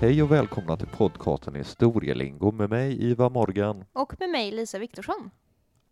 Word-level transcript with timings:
Hej 0.00 0.22
och 0.22 0.30
välkomna 0.32 0.76
till 0.76 0.86
podcasten 0.86 1.54
Historielingo 1.54 2.52
med 2.52 2.70
mig 2.70 3.10
Ivar 3.10 3.30
Morgan. 3.30 3.84
Och 3.92 4.14
med 4.20 4.30
mig 4.30 4.52
Lisa 4.52 4.78
Viktorsson. 4.78 5.30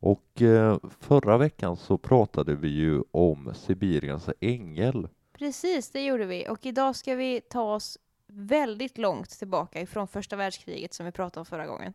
Och 0.01 0.43
eh, 0.43 0.79
förra 1.01 1.39
veckan 1.39 1.77
så 1.77 1.99
pratade 1.99 2.55
vi 2.55 2.69
ju 2.69 3.03
om 3.11 3.55
Sibiriens 3.55 4.31
ängel. 4.41 5.09
Precis, 5.39 5.91
det 5.91 6.05
gjorde 6.05 6.27
vi. 6.27 6.49
Och 6.49 6.67
idag 6.67 6.97
ska 6.97 7.15
vi 7.15 7.41
ta 7.41 7.75
oss 7.75 7.99
väldigt 8.27 8.99
långt 8.99 9.31
tillbaka 9.31 9.81
ifrån 9.81 10.09
första 10.09 10.37
världskriget 10.37 10.95
som 10.95 11.07
vi 11.07 11.13
pratade 11.13 11.41
om 11.41 11.47
förra 11.47 11.67
gången. 11.67 11.93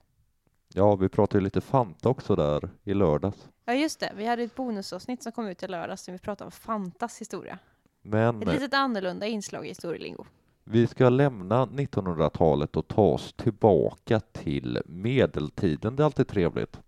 Ja, 0.74 0.96
vi 0.96 1.10
pratade 1.10 1.44
lite 1.44 1.62
Fanta 1.62 2.10
också 2.10 2.36
där 2.36 2.70
i 2.84 2.94
lördags. 2.94 3.50
Ja, 3.66 3.74
just 3.74 4.00
det. 4.00 4.14
Vi 4.18 4.26
hade 4.26 4.44
ett 4.44 4.56
bonusavsnitt 4.56 5.24
som 5.24 5.32
kom 5.32 5.48
ut 5.48 5.64
i 5.64 5.68
lördags 5.68 6.06
där 6.06 6.14
vi 6.14 6.20
pratade 6.20 6.46
om 6.46 6.52
Fantas 6.52 7.22
historia. 7.22 7.60
Men 8.02 8.42
Ett 8.42 8.54
litet 8.54 8.74
annorlunda 8.74 9.26
inslag 9.26 9.66
i 9.66 9.70
historielingo. 9.70 10.26
Vi 10.64 10.88
ska 10.88 11.10
lämna 11.10 11.66
1900-talet 11.66 12.78
och 12.78 12.88
ta 12.88 13.02
oss 13.02 13.34
tillbaka 13.34 14.20
till 14.20 14.82
medeltiden. 14.86 15.96
Det 15.96 16.04
är 16.04 16.06
alltid 16.06 16.28
trevligt. 16.28 16.80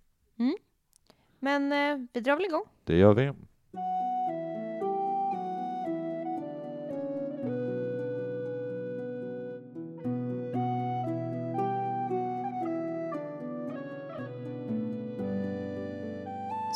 Men 1.45 1.71
eh, 1.71 2.07
vi 2.13 2.19
drar 2.19 2.35
väl 2.35 2.45
igång. 2.45 2.63
Det 2.83 2.97
gör 2.97 3.13
vi. 3.13 3.31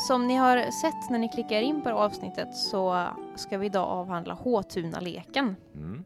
Som 0.08 0.26
ni 0.26 0.36
har 0.36 0.56
sett 0.56 1.10
när 1.10 1.18
ni 1.18 1.28
klickar 1.28 1.62
in 1.62 1.82
på 1.82 1.90
avsnittet 1.90 2.54
så 2.54 3.06
ska 3.36 3.58
vi 3.58 3.66
idag 3.66 3.88
avhandla 3.88 4.34
Håtuna-leken. 4.34 5.56
Mm. 5.74 6.04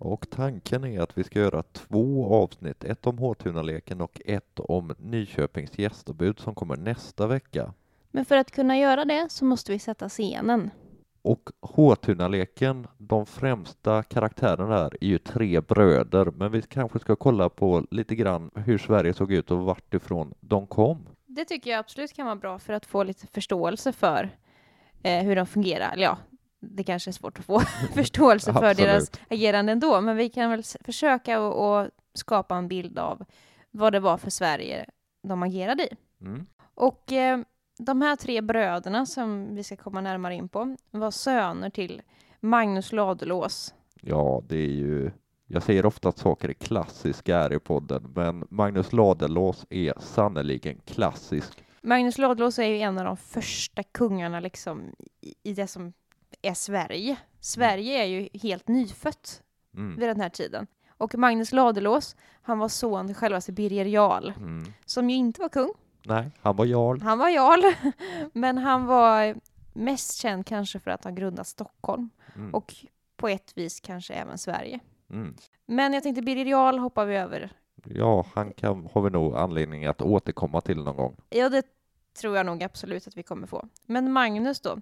Och 0.00 0.30
tanken 0.30 0.84
är 0.84 1.00
att 1.00 1.18
vi 1.18 1.24
ska 1.24 1.38
göra 1.38 1.62
två 1.62 2.34
avsnitt, 2.34 2.84
ett 2.84 3.06
om 3.06 3.18
Håtunaleken 3.18 4.00
och 4.00 4.20
ett 4.24 4.60
om 4.60 4.94
Nyköpings 4.98 5.78
gästombud 5.78 6.38
som 6.38 6.54
kommer 6.54 6.76
nästa 6.76 7.26
vecka. 7.26 7.72
Men 8.10 8.24
för 8.24 8.36
att 8.36 8.50
kunna 8.50 8.78
göra 8.78 9.04
det 9.04 9.26
så 9.30 9.44
måste 9.44 9.72
vi 9.72 9.78
sätta 9.78 10.08
scenen. 10.08 10.70
Och 11.22 11.50
Håtunaleken, 11.60 12.86
de 12.98 13.26
främsta 13.26 14.02
karaktärerna 14.02 14.78
där 14.78 14.96
är 15.00 15.06
ju 15.06 15.18
tre 15.18 15.60
bröder, 15.60 16.24
men 16.24 16.52
vi 16.52 16.62
kanske 16.62 16.98
ska 16.98 17.16
kolla 17.16 17.48
på 17.48 17.86
lite 17.90 18.14
grann 18.14 18.50
hur 18.54 18.78
Sverige 18.78 19.14
såg 19.14 19.32
ut 19.32 19.50
och 19.50 19.58
vart 19.58 19.94
ifrån 19.94 20.34
de 20.40 20.66
kom. 20.66 21.08
Det 21.26 21.44
tycker 21.44 21.70
jag 21.70 21.78
absolut 21.78 22.12
kan 22.12 22.26
vara 22.26 22.36
bra 22.36 22.58
för 22.58 22.72
att 22.72 22.86
få 22.86 23.02
lite 23.02 23.26
förståelse 23.26 23.92
för 23.92 24.30
eh, 25.02 25.24
hur 25.24 25.36
de 25.36 25.46
fungerar. 25.46 25.92
Eller 25.92 26.04
ja, 26.04 26.18
det 26.60 26.84
kanske 26.84 27.10
är 27.10 27.12
svårt 27.12 27.38
att 27.38 27.44
få 27.44 27.60
förståelse 27.94 28.52
för 28.52 28.74
deras 28.74 29.10
agerande 29.28 29.72
ändå, 29.72 30.00
men 30.00 30.16
vi 30.16 30.28
kan 30.28 30.50
väl 30.50 30.62
försöka 30.80 31.38
att 31.38 31.56
att 31.56 31.90
skapa 32.14 32.56
en 32.56 32.68
bild 32.68 32.98
av 32.98 33.24
vad 33.70 33.92
det 33.92 34.00
var 34.00 34.16
för 34.16 34.30
Sverige 34.30 34.86
de 35.22 35.42
agerade 35.42 35.82
i. 35.82 35.96
Mm. 36.20 36.46
Och 36.74 37.12
eh, 37.12 37.40
de 37.78 38.02
här 38.02 38.16
tre 38.16 38.40
bröderna 38.40 39.06
som 39.06 39.54
vi 39.54 39.64
ska 39.64 39.76
komma 39.76 40.00
närmare 40.00 40.34
in 40.34 40.48
på 40.48 40.76
var 40.90 41.10
söner 41.10 41.70
till 41.70 42.02
Magnus 42.40 42.92
Ladulås. 42.92 43.74
Ja, 44.00 44.42
det 44.48 44.56
är 44.56 44.70
ju, 44.70 45.10
jag 45.46 45.62
säger 45.62 45.86
ofta 45.86 46.08
att 46.08 46.18
saker 46.18 46.48
är 46.48 46.52
klassiska 46.52 47.38
här 47.38 47.52
i 47.52 47.58
podden, 47.58 48.12
men 48.14 48.46
Magnus 48.50 48.92
Ladulås 48.92 49.66
är 49.70 49.94
sannerligen 49.98 50.80
klassisk. 50.84 51.64
Magnus 51.82 52.18
Ladulås 52.18 52.58
är 52.58 52.64
ju 52.64 52.80
en 52.80 52.98
av 52.98 53.04
de 53.04 53.16
första 53.16 53.82
kungarna 53.82 54.40
liksom 54.40 54.82
i 55.42 55.52
det 55.52 55.66
som 55.66 55.92
är 56.42 56.54
Sverige. 56.54 57.16
Sverige 57.40 58.02
är 58.02 58.06
ju 58.06 58.28
helt 58.42 58.68
nyfött 58.68 59.42
Mm. 59.76 59.96
vid 59.98 60.08
den 60.08 60.20
här 60.20 60.28
tiden. 60.28 60.66
Och 60.88 61.14
Magnus 61.14 61.52
Ladulås, 61.52 62.16
han 62.42 62.58
var 62.58 62.68
son 62.68 63.06
till 63.06 63.16
självaste 63.16 63.52
Birger 63.52 63.84
Jarl, 63.84 64.28
Mm. 64.36 64.72
som 64.84 65.10
ju 65.10 65.16
inte 65.16 65.40
var 65.40 65.48
kung. 65.48 65.72
Nej, 66.04 66.30
han 66.40 66.56
var 66.56 66.64
jarl. 66.64 67.00
Han 67.00 67.18
var 67.18 67.28
jarl, 67.28 67.60
men 68.32 68.58
han 68.58 68.86
var 68.86 69.36
mest 69.72 70.14
känd 70.16 70.46
kanske 70.46 70.78
för 70.78 70.90
att 70.90 71.04
ha 71.04 71.10
grundat 71.10 71.46
Stockholm 71.46 72.10
Mm. 72.36 72.54
och 72.54 72.74
på 73.16 73.28
ett 73.28 73.52
vis 73.56 73.80
kanske 73.80 74.14
även 74.14 74.38
Sverige. 74.38 74.80
Mm. 75.10 75.34
Men 75.66 75.92
jag 75.92 76.02
tänkte 76.02 76.22
Birger 76.22 76.44
Jarl 76.46 76.78
hoppar 76.78 77.06
vi 77.06 77.16
över. 77.16 77.50
Ja, 77.84 78.26
han 78.34 78.52
kan, 78.52 78.88
har 78.92 79.02
vi 79.02 79.10
nog 79.10 79.36
anledning 79.36 79.86
att 79.86 80.02
återkomma 80.02 80.60
till 80.60 80.76
någon 80.82 80.96
gång. 80.96 81.16
Ja, 81.30 81.48
det 81.48 81.62
tror 82.20 82.36
jag 82.36 82.46
nog 82.46 82.62
absolut 82.62 83.06
att 83.06 83.16
vi 83.16 83.22
kommer 83.22 83.46
få. 83.46 83.68
Men 83.86 84.12
Magnus 84.12 84.60
då, 84.60 84.78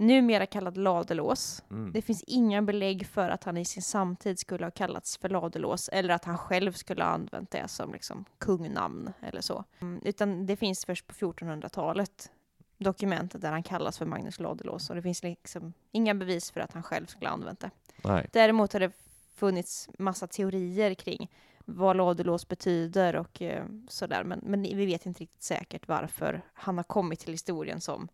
numera 0.00 0.46
kallad 0.46 0.76
Ladulås. 0.76 1.62
Mm. 1.70 1.92
Det 1.92 2.02
finns 2.02 2.24
inga 2.26 2.62
belägg 2.62 3.06
för 3.06 3.28
att 3.28 3.44
han 3.44 3.56
i 3.56 3.64
sin 3.64 3.82
samtid 3.82 4.38
skulle 4.38 4.66
ha 4.66 4.70
kallats 4.70 5.16
för 5.16 5.28
Ladulås 5.28 5.88
eller 5.92 6.14
att 6.14 6.24
han 6.24 6.38
själv 6.38 6.72
skulle 6.72 7.04
ha 7.04 7.10
använt 7.10 7.50
det 7.50 7.68
som 7.68 7.92
liksom 7.92 8.24
kungnamn 8.38 9.12
eller 9.22 9.40
så. 9.40 9.64
Mm, 9.80 10.00
utan 10.04 10.46
det 10.46 10.56
finns 10.56 10.84
först 10.84 11.06
på 11.06 11.14
1400-talet 11.14 12.30
dokumentet 12.78 13.40
där 13.40 13.52
han 13.52 13.62
kallas 13.62 13.98
för 13.98 14.06
Magnus 14.06 14.40
Ladulås 14.40 14.90
och 14.90 14.96
det 14.96 15.02
finns 15.02 15.22
liksom 15.22 15.72
inga 15.92 16.14
bevis 16.14 16.50
för 16.50 16.60
att 16.60 16.72
han 16.72 16.82
själv 16.82 17.06
skulle 17.06 17.28
ha 17.28 17.34
använt 17.34 17.60
det. 17.60 17.70
Nej. 18.04 18.28
Däremot 18.32 18.72
har 18.72 18.80
det 18.80 18.92
funnits 19.34 19.88
massa 19.98 20.26
teorier 20.26 20.94
kring 20.94 21.30
vad 21.64 21.96
ladulås 21.96 22.48
betyder 22.48 23.16
och 23.16 23.42
eh, 23.42 23.64
sådär, 23.88 24.24
men, 24.24 24.40
men 24.42 24.62
vi 24.62 24.86
vet 24.86 25.06
inte 25.06 25.20
riktigt 25.20 25.42
säkert 25.42 25.88
varför 25.88 26.42
han 26.54 26.76
har 26.76 26.84
kommit 26.84 27.20
till 27.20 27.32
historien 27.32 27.80
som 27.80 28.08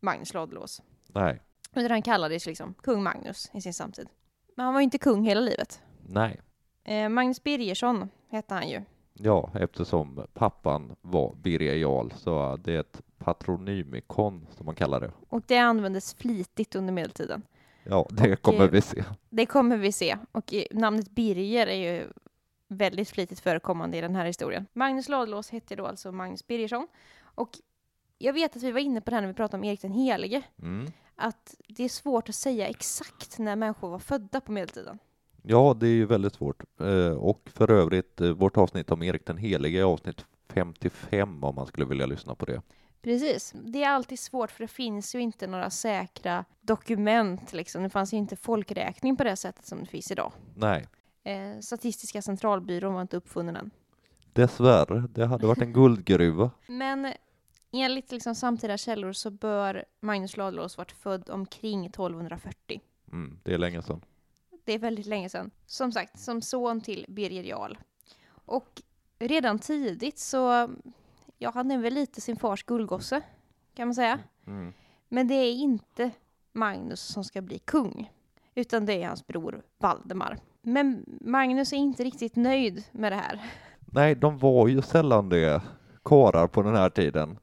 Magnus 0.00 0.34
Ladulås. 0.34 0.82
Nej. 1.08 1.42
Utan 1.74 1.90
han 1.90 2.02
kallades 2.02 2.46
liksom 2.46 2.74
kung 2.74 3.02
Magnus 3.02 3.50
i 3.54 3.60
sin 3.60 3.74
samtid. 3.74 4.08
Men 4.56 4.64
han 4.64 4.74
var 4.74 4.80
ju 4.80 4.84
inte 4.84 4.98
kung 4.98 5.24
hela 5.24 5.40
livet. 5.40 5.82
Nej. 6.06 6.40
Eh, 6.84 7.08
Magnus 7.08 7.42
Birgersson 7.42 8.08
hette 8.30 8.54
han 8.54 8.68
ju. 8.68 8.82
Ja, 9.12 9.50
eftersom 9.54 10.26
pappan 10.34 10.96
var 11.00 11.34
Birger 11.34 11.74
Jarl 11.74 12.10
så 12.10 12.56
det 12.64 12.74
är 12.74 12.80
ett 12.80 13.02
patronymikon 13.18 14.46
som 14.56 14.66
man 14.66 14.74
kallar 14.74 15.00
det. 15.00 15.12
Och 15.28 15.42
det 15.46 15.58
användes 15.58 16.14
flitigt 16.14 16.74
under 16.74 16.92
medeltiden. 16.92 17.42
Ja, 17.84 18.06
det 18.10 18.32
Och, 18.32 18.42
kommer 18.42 18.64
eh, 18.64 18.70
vi 18.70 18.80
se. 18.80 19.04
Det 19.30 19.46
kommer 19.46 19.76
vi 19.76 19.92
se. 19.92 20.16
Och 20.32 20.54
eh, 20.54 20.64
namnet 20.70 21.10
Birger 21.10 21.66
är 21.66 21.92
ju 21.94 22.06
väldigt 22.68 23.10
flitigt 23.10 23.40
förekommande 23.40 23.96
i 23.96 24.00
den 24.00 24.14
här 24.14 24.24
historien. 24.26 24.66
Magnus 24.72 25.08
Ladulås 25.08 25.50
hette 25.50 25.76
då 25.76 25.86
alltså 25.86 26.12
Magnus 26.12 26.46
Birgersson. 26.46 26.88
Och 27.20 27.50
jag 28.18 28.32
vet 28.32 28.56
att 28.56 28.62
vi 28.62 28.72
var 28.72 28.80
inne 28.80 29.00
på 29.00 29.10
det 29.10 29.16
här 29.16 29.20
när 29.20 29.28
vi 29.28 29.34
pratade 29.34 29.60
om 29.60 29.64
Erik 29.64 29.82
den 29.82 29.92
helige. 29.92 30.42
Mm. 30.62 30.92
Att 31.16 31.54
det 31.68 31.84
är 31.84 31.88
svårt 31.88 32.28
att 32.28 32.34
säga 32.34 32.68
exakt 32.68 33.38
när 33.38 33.56
människor 33.56 33.88
var 33.88 33.98
födda 33.98 34.40
på 34.40 34.52
medeltiden. 34.52 34.98
Ja, 35.42 35.76
det 35.80 35.86
är 35.86 35.90
ju 35.92 36.06
väldigt 36.06 36.34
svårt. 36.34 36.62
Eh, 36.80 37.12
Och 37.12 37.50
för 37.54 37.70
övrigt, 37.70 38.20
eh, 38.20 38.30
vårt 38.30 38.56
avsnitt 38.56 38.90
om 38.90 39.02
Erik 39.02 39.26
den 39.26 39.36
helige 39.36 39.80
är 39.80 39.84
avsnitt 39.84 40.24
55 40.48 41.44
om 41.44 41.54
man 41.54 41.66
skulle 41.66 41.86
vilja 41.86 42.06
lyssna 42.06 42.34
på 42.34 42.44
det. 42.46 42.62
Precis. 43.02 43.54
Det 43.64 43.82
är 43.84 43.90
alltid 43.90 44.18
svårt 44.18 44.50
för 44.50 44.64
det 44.64 44.68
finns 44.68 45.14
ju 45.14 45.20
inte 45.20 45.46
några 45.46 45.70
säkra 45.70 46.44
dokument. 46.60 47.52
Liksom. 47.52 47.82
Det 47.82 47.90
fanns 47.90 48.12
ju 48.12 48.16
inte 48.16 48.36
folkräkning 48.36 49.16
på 49.16 49.24
det 49.24 49.36
sättet 49.36 49.66
som 49.66 49.80
det 49.80 49.86
finns 49.86 50.10
idag. 50.10 50.32
Nej, 50.56 50.86
Eh, 51.24 51.60
Statistiska 51.60 52.22
centralbyrån 52.22 52.94
var 52.94 53.02
inte 53.02 53.16
uppfunnen 53.16 53.56
än. 53.56 53.70
dessvärre, 54.32 55.04
det 55.14 55.26
hade 55.26 55.46
varit 55.46 55.62
en 55.62 55.72
guldgruva. 55.72 56.50
Men 56.66 57.12
enligt 57.72 58.12
liksom 58.12 58.34
samtida 58.34 58.76
källor 58.76 59.12
så 59.12 59.30
bör 59.30 59.84
Magnus 60.00 60.36
Ladulås 60.36 60.78
varit 60.78 60.92
född 60.92 61.30
omkring 61.30 61.86
1240. 61.86 62.80
Mm, 63.12 63.38
det 63.42 63.54
är 63.54 63.58
länge 63.58 63.82
sedan. 63.82 64.04
Det 64.64 64.72
är 64.72 64.78
väldigt 64.78 65.06
länge 65.06 65.28
sedan. 65.28 65.50
Som 65.66 65.92
sagt, 65.92 66.18
som 66.18 66.42
son 66.42 66.80
till 66.80 67.04
Birger 67.08 67.42
Jarl. 67.42 67.76
Och 68.30 68.82
redan 69.18 69.58
tidigt 69.58 70.18
så, 70.18 70.68
ja, 71.38 71.50
han 71.54 71.70
är 71.70 71.78
väl 71.78 71.94
lite 71.94 72.20
sin 72.20 72.36
fars 72.36 72.62
gullgosse, 72.62 73.20
kan 73.74 73.88
man 73.88 73.94
säga. 73.94 74.18
Mm. 74.46 74.72
Men 75.08 75.28
det 75.28 75.34
är 75.34 75.52
inte 75.52 76.10
Magnus 76.52 77.00
som 77.00 77.24
ska 77.24 77.42
bli 77.42 77.58
kung, 77.58 78.12
utan 78.54 78.86
det 78.86 79.02
är 79.02 79.08
hans 79.08 79.26
bror 79.26 79.62
Valdemar. 79.78 80.38
Men 80.62 81.04
Magnus 81.20 81.72
är 81.72 81.76
inte 81.76 82.04
riktigt 82.04 82.36
nöjd 82.36 82.84
med 82.92 83.12
det 83.12 83.16
här. 83.16 83.50
Nej, 83.78 84.14
de 84.14 84.38
var 84.38 84.68
ju 84.68 84.82
sällan 84.82 85.28
det, 85.28 85.62
karar 86.04 86.46
på 86.46 86.62
den 86.62 86.76
här 86.76 86.90
tiden. 86.90 87.38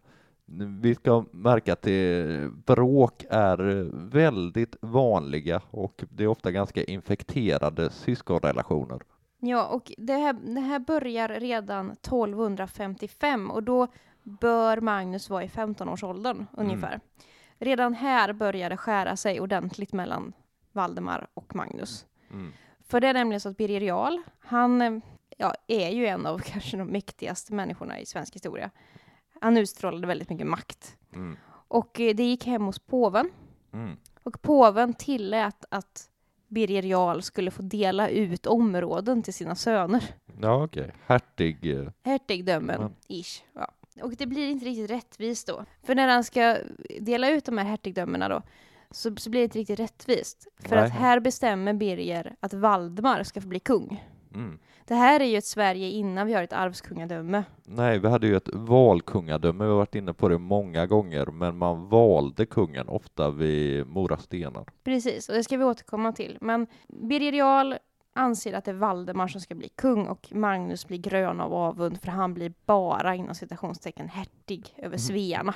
Vi 0.81 0.95
ska 0.95 1.25
märka 1.31 1.73
att 1.73 1.81
det, 1.81 2.51
bråk 2.65 3.25
är 3.29 3.89
väldigt 4.09 4.75
vanliga 4.81 5.61
och 5.71 6.03
det 6.09 6.23
är 6.23 6.27
ofta 6.27 6.51
ganska 6.51 6.83
infekterade 6.83 7.89
syskonrelationer. 7.89 9.01
Ja, 9.39 9.65
och 9.65 9.91
det 9.97 10.13
här, 10.13 10.33
det 10.33 10.61
här 10.61 10.79
börjar 10.79 11.29
redan 11.29 11.91
1255 11.91 13.51
och 13.51 13.63
då 13.63 13.87
bör 14.23 14.81
Magnus 14.81 15.29
vara 15.29 15.43
i 15.43 15.47
15-årsåldern 15.47 16.45
ungefär. 16.51 16.99
Redan 17.59 17.93
här 17.93 18.33
börjar 18.33 18.69
det 18.69 18.77
skära 18.77 19.15
sig 19.17 19.39
ordentligt 19.39 19.93
mellan 19.93 20.33
Valdemar 20.71 21.27
och 21.33 21.55
Magnus. 21.55 22.05
Mm. 22.31 22.53
För 22.87 23.01
det 23.01 23.07
är 23.07 23.13
nämligen 23.13 23.41
så 23.41 23.49
att 23.49 23.57
Birger 23.57 23.81
Jarl, 23.81 24.17
han 24.39 25.01
ja, 25.37 25.53
är 25.67 25.89
ju 25.89 26.05
en 26.05 26.25
av 26.25 26.39
kanske 26.45 26.77
de 26.77 26.87
mäktigaste 26.87 27.53
människorna 27.53 27.99
i 27.99 28.05
svensk 28.05 28.35
historia. 28.35 28.71
Han 29.41 29.57
utstrålade 29.57 30.07
väldigt 30.07 30.29
mycket 30.29 30.47
makt. 30.47 30.97
Mm. 31.13 31.37
Och 31.67 31.99
eh, 31.99 32.15
det 32.15 32.23
gick 32.23 32.45
hem 32.45 32.65
hos 32.65 32.79
påven. 32.79 33.29
Mm. 33.73 33.97
Och 34.23 34.41
påven 34.41 34.93
tillät 34.93 35.65
att 35.69 36.09
Birger 36.47 36.83
Jarl 36.83 37.21
skulle 37.21 37.51
få 37.51 37.61
dela 37.61 38.09
ut 38.09 38.45
områden 38.45 39.23
till 39.23 39.33
sina 39.33 39.55
söner. 39.55 40.03
Ja, 40.41 40.63
okej. 40.63 40.91
Hertig. 41.05 41.79
eh, 41.79 41.87
Hertigdömen, 42.03 42.95
ish. 43.07 43.43
Ja. 43.53 43.71
Och 44.01 44.11
det 44.15 44.25
blir 44.25 44.49
inte 44.49 44.65
riktigt 44.65 44.89
rättvist 44.89 45.47
då. 45.47 45.65
För 45.83 45.95
när 45.95 46.07
han 46.07 46.23
ska 46.23 46.57
dela 46.99 47.29
ut 47.29 47.45
de 47.45 47.57
här 47.57 47.65
hertigdömena 47.65 48.29
då, 48.29 48.41
så, 48.91 49.15
så 49.15 49.29
blir 49.29 49.41
det 49.41 49.43
inte 49.43 49.59
riktigt 49.59 49.79
rättvist. 49.79 50.47
För 50.59 50.75
Nej. 50.75 50.85
att 50.85 50.91
här 50.91 51.19
bestämmer 51.19 51.73
Birger 51.73 52.35
att 52.39 52.53
Valdemar 52.53 53.23
ska 53.23 53.41
få 53.41 53.47
bli 53.47 53.59
kung. 53.59 54.03
Mm. 54.35 54.59
Det 54.87 54.95
här 54.95 55.19
är 55.19 55.25
ju 55.25 55.37
ett 55.37 55.45
Sverige 55.45 55.89
innan 55.89 56.27
vi 56.27 56.33
har 56.33 56.43
ett 56.43 56.53
arvskungadöme. 56.53 57.43
Nej, 57.65 57.99
vi 57.99 58.07
hade 58.07 58.27
ju 58.27 58.35
ett 58.35 58.49
valkungadöme, 58.53 59.63
vi 59.63 59.69
har 59.69 59.77
varit 59.77 59.95
inne 59.95 60.13
på 60.13 60.29
det 60.29 60.37
många 60.37 60.85
gånger, 60.87 61.25
men 61.25 61.57
man 61.57 61.89
valde 61.89 62.45
kungen 62.45 62.87
ofta 62.89 63.29
vid 63.29 63.87
Mora 63.87 64.17
stenar. 64.17 64.65
Precis, 64.83 65.29
och 65.29 65.35
det 65.35 65.43
ska 65.43 65.57
vi 65.57 65.63
återkomma 65.63 66.11
till. 66.11 66.37
Men 66.41 66.67
Birger 66.87 67.33
Jarl 67.33 67.73
anser 68.13 68.53
att 68.53 68.65
det 68.65 68.71
är 68.71 68.75
Valdemar 68.75 69.27
som 69.27 69.41
ska 69.41 69.55
bli 69.55 69.69
kung 69.69 70.07
och 70.07 70.27
Magnus 70.31 70.87
blir 70.87 70.97
grön 70.97 71.41
av 71.41 71.53
avund 71.53 72.01
för 72.01 72.07
han 72.11 72.33
blir 72.33 72.53
bara 72.65 73.15
inom 73.15 73.35
citationstecken 73.35 74.07
hertig 74.09 74.73
över 74.77 74.89
Mhm. 74.89 74.97
svearna. 74.99 75.55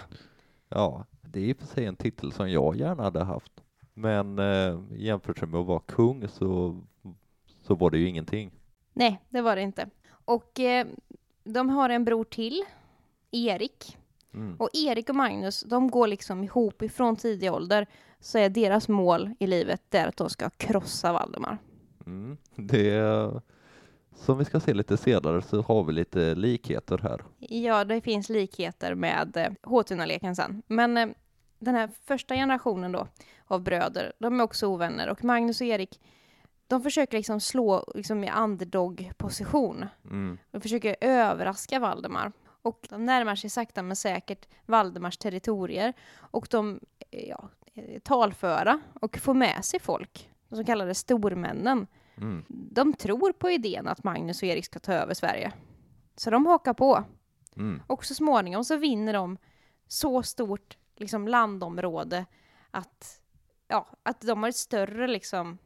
Ja, 0.69 1.05
det 1.21 1.39
är 1.39 1.43
i 1.43 1.53
och 1.53 1.57
för 1.57 1.67
sig 1.67 1.85
en 1.85 1.95
titel 1.95 2.31
som 2.31 2.51
jag 2.51 2.75
gärna 2.75 3.03
hade 3.03 3.23
haft. 3.23 3.51
Men 3.93 4.39
eh, 4.39 4.79
jämfört 4.91 5.41
med 5.41 5.59
att 5.59 5.65
vara 5.65 5.79
kung 5.79 6.27
så, 6.27 6.81
så 7.61 7.75
var 7.75 7.89
det 7.91 7.97
ju 7.97 8.07
ingenting. 8.09 8.51
Nej, 8.93 9.21
det 9.29 9.41
var 9.41 9.55
det 9.55 9.61
inte. 9.61 9.89
Och 10.09 10.59
eh, 10.59 10.87
de 11.43 11.69
har 11.69 11.89
en 11.89 12.05
bror 12.05 12.23
till, 12.23 12.63
Erik. 13.31 13.97
Mm. 14.33 14.55
Och 14.55 14.69
Erik 14.73 15.09
och 15.09 15.15
Magnus, 15.15 15.61
de 15.61 15.91
går 15.91 16.07
liksom 16.07 16.43
ihop 16.43 16.81
ifrån 16.81 17.15
tidig 17.15 17.53
ålder. 17.53 17.87
Så 18.19 18.37
är 18.37 18.49
deras 18.49 18.87
mål 18.87 19.29
i 19.39 19.47
livet 19.47 19.81
det 19.89 20.05
att 20.05 20.17
de 20.17 20.29
ska 20.29 20.49
krossa 20.49 21.13
Valdemar. 21.13 21.57
Mm. 22.05 22.37
Det 22.55 22.89
är, 22.89 23.41
som 24.15 24.37
vi 24.37 24.45
ska 24.45 24.59
se 24.59 24.73
lite 24.73 24.97
senare 24.97 25.41
så 25.41 25.61
har 25.61 25.83
vi 25.83 25.93
lite 25.93 26.35
likheter 26.35 26.97
här. 26.97 27.23
Ja, 27.39 27.83
det 27.83 28.01
finns 28.01 28.29
likheter 28.29 28.95
med 28.95 29.37
eh, 29.37 29.51
Håtunaleken 29.63 30.35
sen. 30.35 30.61
Men 30.67 30.97
eh, 30.97 31.09
den 31.59 31.75
här 31.75 31.89
första 32.05 32.35
generationen 32.35 32.91
då 32.91 33.07
av 33.45 33.61
bröder, 33.61 34.13
de 34.19 34.39
är 34.39 34.43
också 34.43 34.67
ovänner. 34.67 35.09
Och 35.09 35.23
Magnus 35.23 35.61
och 35.61 35.67
Erik, 35.67 35.99
de 36.69 36.81
försöker 36.81 37.17
liksom 37.17 37.39
slå 37.39 37.83
liksom 37.95 38.23
i 38.23 38.31
underdog-position. 38.31 39.85
Mm. 40.05 40.37
De 40.51 40.61
försöker 40.61 40.95
överraska 41.01 41.79
Valdemar. 41.79 42.31
Och 42.61 42.87
de 42.89 43.05
närmar 43.05 43.35
sig 43.35 43.49
sakta 43.49 43.83
men 43.83 43.95
säkert 43.95 44.47
Valdemars 44.65 45.17
territorier. 45.17 45.93
Och 46.17 46.47
de 46.51 46.79
eh, 47.11 47.29
ja, 47.29 47.49
eh, 47.73 47.99
talföra 47.99 48.79
och 48.93 49.17
får 49.17 49.33
med 49.33 49.65
sig 49.65 49.79
folk, 49.79 50.29
de 50.49 50.55
så 50.55 50.63
kallade 50.63 50.95
stormännen. 50.95 51.87
Mm. 52.17 52.45
De 52.47 52.93
tror 52.93 53.31
på 53.31 53.49
idén 53.49 53.87
att 53.87 54.03
Magnus 54.03 54.41
och 54.41 54.47
Erik 54.47 54.65
ska 54.65 54.79
ta 54.79 54.93
över 54.93 55.13
Sverige. 55.13 55.51
Så 56.15 56.29
de 56.29 56.45
hakar 56.45 56.73
på. 56.73 57.03
Mm. 57.55 57.81
Och 57.87 58.05
så 58.05 58.13
småningom 58.13 58.63
så 58.63 58.77
vinner 58.77 59.13
de 59.13 59.37
så 59.87 60.23
stort 60.23 60.77
liksom, 60.95 61.27
landområde 61.27 62.25
att, 62.71 63.21
ja, 63.67 63.87
att 64.03 64.21
de 64.21 64.43
har 64.43 64.49
ett 64.49 64.55
större 64.55 65.07
liksom, 65.07 65.57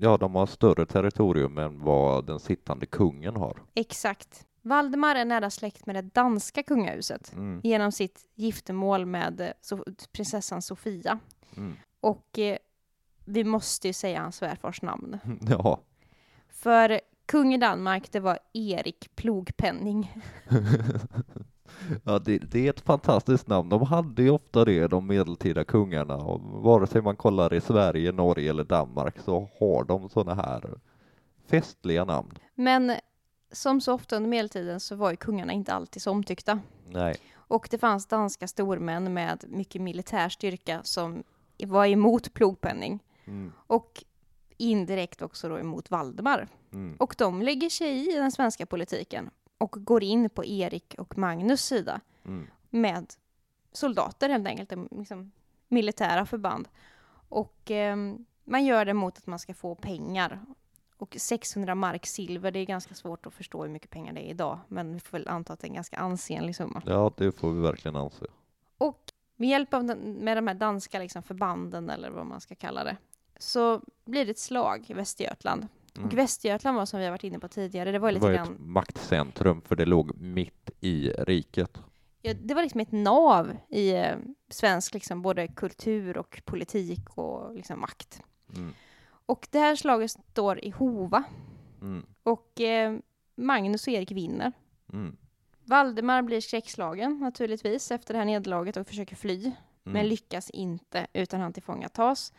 Ja, 0.00 0.16
de 0.16 0.34
har 0.34 0.46
större 0.46 0.86
territorium 0.86 1.58
än 1.58 1.80
vad 1.80 2.26
den 2.26 2.40
sittande 2.40 2.86
kungen 2.86 3.36
har. 3.36 3.62
exakt. 3.74 4.46
Valdemar 4.64 5.14
är 5.14 5.24
nära 5.24 5.50
släkt 5.50 5.86
med 5.86 5.94
det 5.96 6.02
danska 6.02 6.62
kungahuset 6.62 7.32
Mm. 7.32 7.60
genom 7.64 7.92
sitt 7.92 8.20
giftermål 8.34 9.06
med 9.06 9.40
eh, 9.40 9.48
so 9.60 9.84
prinsessan 10.12 10.62
Sofia. 10.62 11.18
Mm. 11.56 11.76
Och 12.00 12.38
eh, 12.38 12.56
vi 13.24 13.44
måste 13.44 13.86
ju 13.86 13.92
säga 13.92 14.20
hans 14.20 14.36
svärfars 14.36 14.82
namn. 14.82 15.18
Ja, 15.48 15.80
För 16.48 17.00
kung 17.26 17.54
i 17.54 17.58
Danmark, 17.58 18.12
det 18.12 18.20
var 18.20 18.38
Erik 18.52 19.16
Plogpenning. 19.16 20.14
ja 22.04 22.18
det, 22.18 22.38
det 22.38 22.66
är 22.66 22.70
ett 22.70 22.80
fantastiskt 22.80 23.46
namn. 23.46 23.68
De 23.68 23.82
hade 23.82 24.22
ju 24.22 24.30
ofta 24.30 24.64
det, 24.64 24.86
de 24.86 25.06
medeltida 25.06 25.64
kungarna. 25.64 26.16
Och 26.16 26.40
vare 26.40 26.86
sig 26.86 27.02
man 27.02 27.16
kollar 27.16 27.54
i 27.54 27.60
Sverige, 27.60 28.12
Norge 28.12 28.50
eller 28.50 28.64
Danmark 28.64 29.18
så 29.24 29.48
har 29.60 29.84
de 29.84 30.08
sådana 30.08 30.42
här 30.42 30.74
festliga 31.46 32.04
namn. 32.04 32.30
Men 32.54 32.92
som 33.52 33.80
så 33.80 33.94
ofta 33.94 34.16
under 34.16 34.30
medeltiden 34.30 34.80
så 34.80 34.96
var 34.96 35.10
ju 35.10 35.16
kungarna 35.16 35.52
inte 35.52 35.72
alltid 35.72 36.02
så 36.02 36.10
omtyckta. 36.10 36.60
Nej. 36.88 37.16
Och 37.34 37.68
det 37.70 37.78
fanns 37.78 38.06
danska 38.06 38.48
stormän 38.48 39.14
med 39.14 39.44
mycket 39.48 39.82
militär 39.82 40.28
styrka 40.28 40.80
som 40.82 41.22
var 41.66 41.86
emot 41.86 42.34
plogpenning. 42.34 43.02
Mm. 43.24 43.52
Och 43.66 44.04
indirekt 44.56 45.22
också 45.22 45.48
då 45.48 45.58
emot 45.58 45.90
Valdemar. 45.90 46.48
Mm. 46.72 46.96
Och 46.98 47.14
de 47.18 47.42
lägger 47.42 47.70
sig 47.70 48.08
i 48.08 48.16
den 48.16 48.32
svenska 48.32 48.66
politiken 48.66 49.30
och 49.62 49.70
går 49.84 50.02
in 50.02 50.30
på 50.30 50.44
Erik 50.44 50.94
och 50.98 51.18
Magnus 51.18 51.64
sida 51.64 52.00
Mm. 52.24 52.46
med 52.70 53.14
soldater 53.72 54.28
helt 54.28 54.46
enkelt, 54.46 54.72
liksom 54.90 55.32
militära 55.68 56.26
förband. 56.26 56.68
Och 57.28 57.70
ehm, 57.70 58.26
man 58.44 58.64
gör 58.64 58.84
det 58.84 58.94
mot 58.94 59.18
att 59.18 59.26
man 59.26 59.38
ska 59.38 59.54
få 59.54 59.74
pengar. 59.74 60.40
Och 60.96 61.16
600 61.18 61.74
mark 61.74 62.06
silver, 62.06 62.50
det 62.50 62.58
är 62.58 62.64
ganska 62.64 62.94
svårt 62.94 63.26
att 63.26 63.34
förstå 63.34 63.62
hur 63.62 63.70
mycket 63.70 63.90
pengar 63.90 64.12
det 64.12 64.20
är 64.20 64.30
idag, 64.30 64.58
men 64.68 64.94
vi 64.94 65.00
får 65.00 65.18
väl 65.18 65.28
anta 65.28 65.52
att 65.52 65.60
det 65.60 65.64
är 65.66 65.68
en 65.68 65.74
ganska 65.74 65.96
ansenlig 65.96 66.56
summa. 66.56 66.82
Ja, 66.86 67.12
det 67.16 67.32
får 67.32 67.50
vi 67.52 67.60
verkligen 67.60 67.96
anse. 67.96 68.26
Och 68.78 69.12
med 69.36 69.48
hjälp 69.48 69.74
av 69.74 69.84
den, 69.84 69.98
med 69.98 70.36
de 70.36 70.46
här 70.46 70.54
danska 70.54 70.98
liksom 70.98 71.22
förbanden, 71.22 71.90
eller 71.90 72.10
vad 72.10 72.26
man 72.26 72.40
ska 72.40 72.54
kalla 72.54 72.84
det, 72.84 72.96
så 73.38 73.80
blir 74.04 74.24
det 74.24 74.30
ett 74.30 74.38
slag 74.38 74.84
i 74.88 74.94
Västergötland. 74.94 75.68
Mm. 76.02 76.08
Och 76.12 76.18
Västergötland 76.18 76.76
var 76.76 76.86
som 76.86 76.98
vi 77.00 77.04
har 77.06 77.10
varit 77.10 77.24
inne 77.24 77.38
på 77.38 77.48
tidigare, 77.48 77.92
det 77.92 77.98
var 77.98 78.08
Det 78.08 78.14
lite 78.14 78.26
var 78.26 78.32
grann, 78.34 78.52
ett 78.52 78.60
maktcentrum 78.60 79.62
för 79.62 79.76
det 79.76 79.84
låg 79.84 80.16
mitt 80.20 80.70
i 80.80 81.08
riket. 81.10 81.80
ja, 82.22 82.34
det 82.34 82.54
var 82.54 82.62
liksom 82.62 82.80
ett 82.80 82.92
nav 82.92 83.56
i 83.68 83.90
eh, 83.90 84.16
svensk 84.48 84.94
liksom 84.94 85.22
både 85.22 85.48
kultur 85.48 86.18
och 86.18 86.42
politik 86.44 87.00
och 87.14 87.54
liksom 87.54 87.80
makt. 87.80 88.22
Mm. 88.56 88.72
Och 89.26 89.48
det 89.50 89.58
här 89.58 89.76
slaget 89.76 90.10
står 90.10 90.64
i 90.64 90.70
Hova 90.70 91.24
Mm. 91.80 92.06
och 92.22 92.60
eh, 92.60 92.96
Magnus 93.34 93.86
och 93.86 93.92
Erik 93.92 94.10
vinner. 94.12 94.52
Mm. 94.92 95.16
Valdemar 95.64 96.22
blir 96.22 96.40
skräckslagen 96.40 97.18
naturligtvis 97.18 97.90
efter 97.90 98.14
det 98.14 98.18
här 98.18 98.26
nederlaget 98.26 98.76
och 98.76 98.86
försöker 98.86 99.16
fly. 99.16 99.40
Mm. 99.44 99.54
men 99.84 100.08
lyckas 100.08 100.50
inte 100.50 101.06
utan 101.12 101.40
han 101.40 101.52
tillfångatas. 101.52 102.32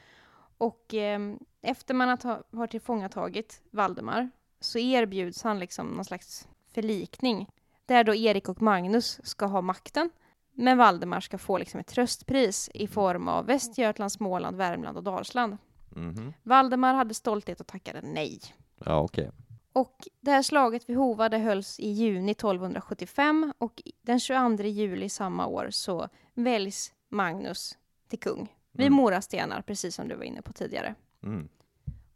Och 0.63 0.94
eh, 0.94 1.19
efter 1.62 1.93
man 1.93 2.10
har, 2.10 2.58
har 2.58 2.67
tillfångatagit 2.67 3.62
Valdemar 3.72 4.29
så 4.60 4.79
erbjuds 4.79 5.43
han 5.43 5.60
liksom 5.60 5.88
någon 5.88 6.05
slags 6.05 6.48
förlikning 6.74 7.50
där 7.86 8.03
då 8.03 8.15
Erik 8.15 8.50
och 8.50 8.62
Magnus 8.62 9.20
ska 9.24 9.46
ha 9.46 9.62
makten 9.62 10.10
men 10.51 10.77
Valdemar 10.77 11.20
ska 11.20 11.38
få 11.38 11.58
liksom 11.58 11.79
ett 11.79 11.88
tröstpris 11.88 12.70
i 12.74 12.88
form 12.88 13.27
av 13.27 13.46
Västergötland, 13.46 14.12
Småland, 14.12 14.58
Värmland 14.58 14.98
och 14.98 15.03
Dalsland. 15.03 15.58
Mhm. 15.89 16.34
Valdemar 16.43 16.93
hade 16.93 17.13
stolthet 17.13 17.62
och 17.62 17.67
tackade 17.67 18.01
nej. 18.01 18.39
Ja, 18.86 19.00
okej. 19.00 19.32
Och 19.74 20.08
det 20.22 20.32
här 20.32 20.41
slaget 20.41 20.89
vid 20.89 20.98
Hova 20.98 21.29
det 21.29 21.38
hölls 21.38 21.79
i 21.79 21.89
juni 21.89 22.32
1275 22.32 23.53
och 23.58 23.82
den 24.01 24.20
22 24.20 24.63
juli 24.63 25.10
samma 25.10 25.48
år 25.48 25.67
så 25.72 26.10
väljs 26.34 26.93
Magnus 27.10 27.77
till 28.08 28.20
kung 28.20 28.50
vid 28.74 28.88
Mm. 28.88 28.98
Mora 28.98 29.22
stenar, 29.22 29.62
precis 29.62 29.96
som 29.96 30.08
du 30.08 30.15
var 30.15 30.24
inne 30.24 30.42
på 30.42 30.53
tidigare. 30.53 30.96
Mm. 31.24 31.50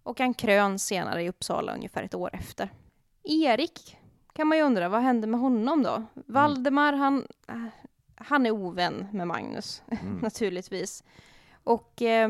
Och 0.03 0.19
han 0.19 0.33
kröns 0.33 0.85
senare 0.85 1.23
i 1.23 1.29
Uppsala 1.29 1.73
ungefär 1.73 2.03
ett 2.03 2.15
år 2.15 2.29
efter. 2.33 2.69
Erik 3.23 3.97
kan 4.33 4.47
man 4.47 4.57
ju 4.57 4.63
undra, 4.63 4.89
vad 4.89 5.01
hände 5.01 5.27
med 5.27 5.39
honom 5.39 5.83
då? 5.83 6.03
Valdemar, 6.13 6.93
han, 6.93 7.27
äh, 7.47 7.63
han 8.15 8.45
är 8.45 8.51
ovän 8.51 9.07
med 9.13 9.27
Magnus, 9.27 9.83
Mm. 10.01 10.17
naturligtvis. 10.21 11.03
Och 11.63 12.01
eh, 12.01 12.29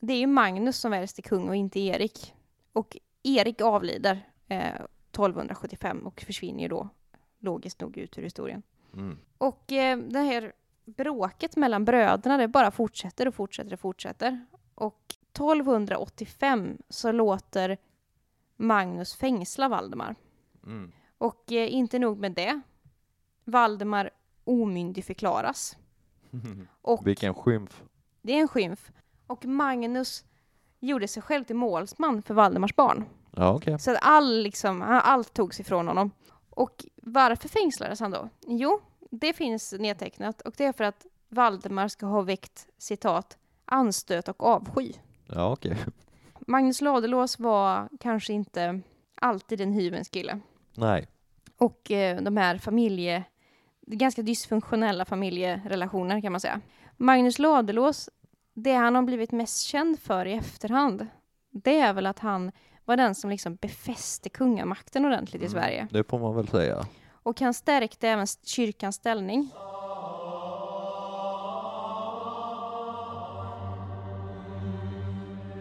det 0.00 0.12
är 0.12 0.18
ju 0.18 0.26
Magnus 0.26 0.76
som 0.76 0.90
väljs 0.90 1.14
till 1.14 1.24
kung 1.24 1.48
och 1.48 1.56
inte 1.56 1.80
Erik. 1.80 2.34
Och 2.72 2.96
Erik 3.22 3.60
avlider 3.60 4.28
eh, 4.48 4.74
1275 5.12 6.06
och 6.06 6.20
försvinner 6.20 6.62
ju 6.62 6.68
då 6.68 6.88
logiskt 7.38 7.80
nog 7.80 7.96
ut 7.98 8.18
ur 8.18 8.22
historien. 8.22 8.62
Mm. 8.92 9.18
Och 9.38 9.72
eh, 9.72 9.98
det 9.98 10.18
här 10.20 10.52
bråket 10.84 11.56
mellan 11.56 11.84
bröderna, 11.84 12.36
det 12.36 12.48
bara 12.48 12.70
fortsätter 12.70 13.28
och 13.28 13.34
fortsätter 13.34 13.72
och 13.72 13.80
fortsätter. 13.80 14.46
Och 14.74 15.00
1285 15.32 16.78
så 16.88 17.12
låter 17.12 17.78
Magnus 18.56 19.14
fängsla 19.14 19.68
Valdemar. 19.68 20.14
Mm. 20.66 20.92
Och 21.18 21.52
eh, 21.52 21.74
inte 21.74 21.98
nog 21.98 22.18
med 22.18 22.32
det. 22.32 22.60
Valdemar 23.44 24.10
omyndigförklaras. 24.44 25.76
Och 26.82 27.06
Vilken 27.06 27.34
skymf. 27.34 27.82
det 28.22 28.32
är 28.32 28.40
en 28.40 28.48
skymf. 28.48 28.92
Och 29.26 29.44
Magnus 29.44 30.24
gjorde 30.80 31.08
sig 31.08 31.22
själv 31.22 31.44
till 31.44 31.56
målsman 31.56 32.22
för 32.22 32.34
Valdemars 32.34 32.76
barn. 32.76 33.04
Ja, 33.30 33.54
okej. 33.54 33.78
Så 33.78 33.90
att 33.90 33.98
all, 34.00 34.42
liksom, 34.42 34.82
allt 34.82 35.34
togs 35.34 35.60
ifrån 35.60 35.88
honom. 35.88 36.10
Och 36.50 36.84
varför 37.02 37.48
fängslades 37.48 38.00
han 38.00 38.10
då? 38.10 38.28
Jo, 38.46 38.80
det 39.20 39.32
finns 39.32 39.72
nedtecknat 39.78 40.40
och 40.40 40.54
det 40.56 40.64
är 40.64 40.72
för 40.72 40.84
att 40.84 41.06
Valdemar 41.28 41.88
ska 41.88 42.06
ha 42.06 42.22
väckt 42.22 42.66
citat 42.78 43.38
anstöt 43.64 44.28
och 44.28 44.42
avsky. 44.42 44.92
Ja, 45.26 45.52
okej. 45.52 45.76
Magnus 46.46 46.80
Ladulås 46.80 47.38
var 47.38 47.88
kanske 48.00 48.32
inte 48.32 48.80
alltid 49.14 49.60
en 49.60 49.72
hyvens 49.72 50.08
kille. 50.08 50.40
Nej. 50.74 51.06
Och 51.56 51.90
eh, 51.90 52.22
de 52.22 52.36
här 52.36 52.58
familje... 52.58 53.24
Ganska 53.86 54.22
dysfunktionella 54.22 55.04
familjerelationer 55.04 56.20
kan 56.20 56.32
man 56.32 56.40
säga. 56.40 56.60
Magnus 56.96 57.38
Ladulås, 57.38 58.10
det 58.54 58.72
han 58.72 58.94
har 58.94 59.02
blivit 59.02 59.32
mest 59.32 59.62
känd 59.62 59.98
för 60.00 60.26
i 60.26 60.32
efterhand, 60.32 61.06
det 61.50 61.78
är 61.78 61.92
väl 61.92 62.06
att 62.06 62.18
han 62.18 62.52
var 62.84 62.96
den 62.96 63.14
som 63.14 63.30
liksom 63.30 63.54
befäste 63.56 64.28
kungamakten 64.28 65.04
ordentligt 65.04 65.42
i 65.42 65.46
Mm, 65.46 65.50
Sverige. 65.52 65.88
Det 65.90 66.10
får 66.10 66.18
man 66.18 66.36
väl 66.36 66.48
säga. 66.48 66.84
Och 67.24 67.40
han 67.40 67.54
stärkte 67.54 68.08
även 68.08 68.26
kyrkans 68.42 68.96
ställning. 68.96 69.50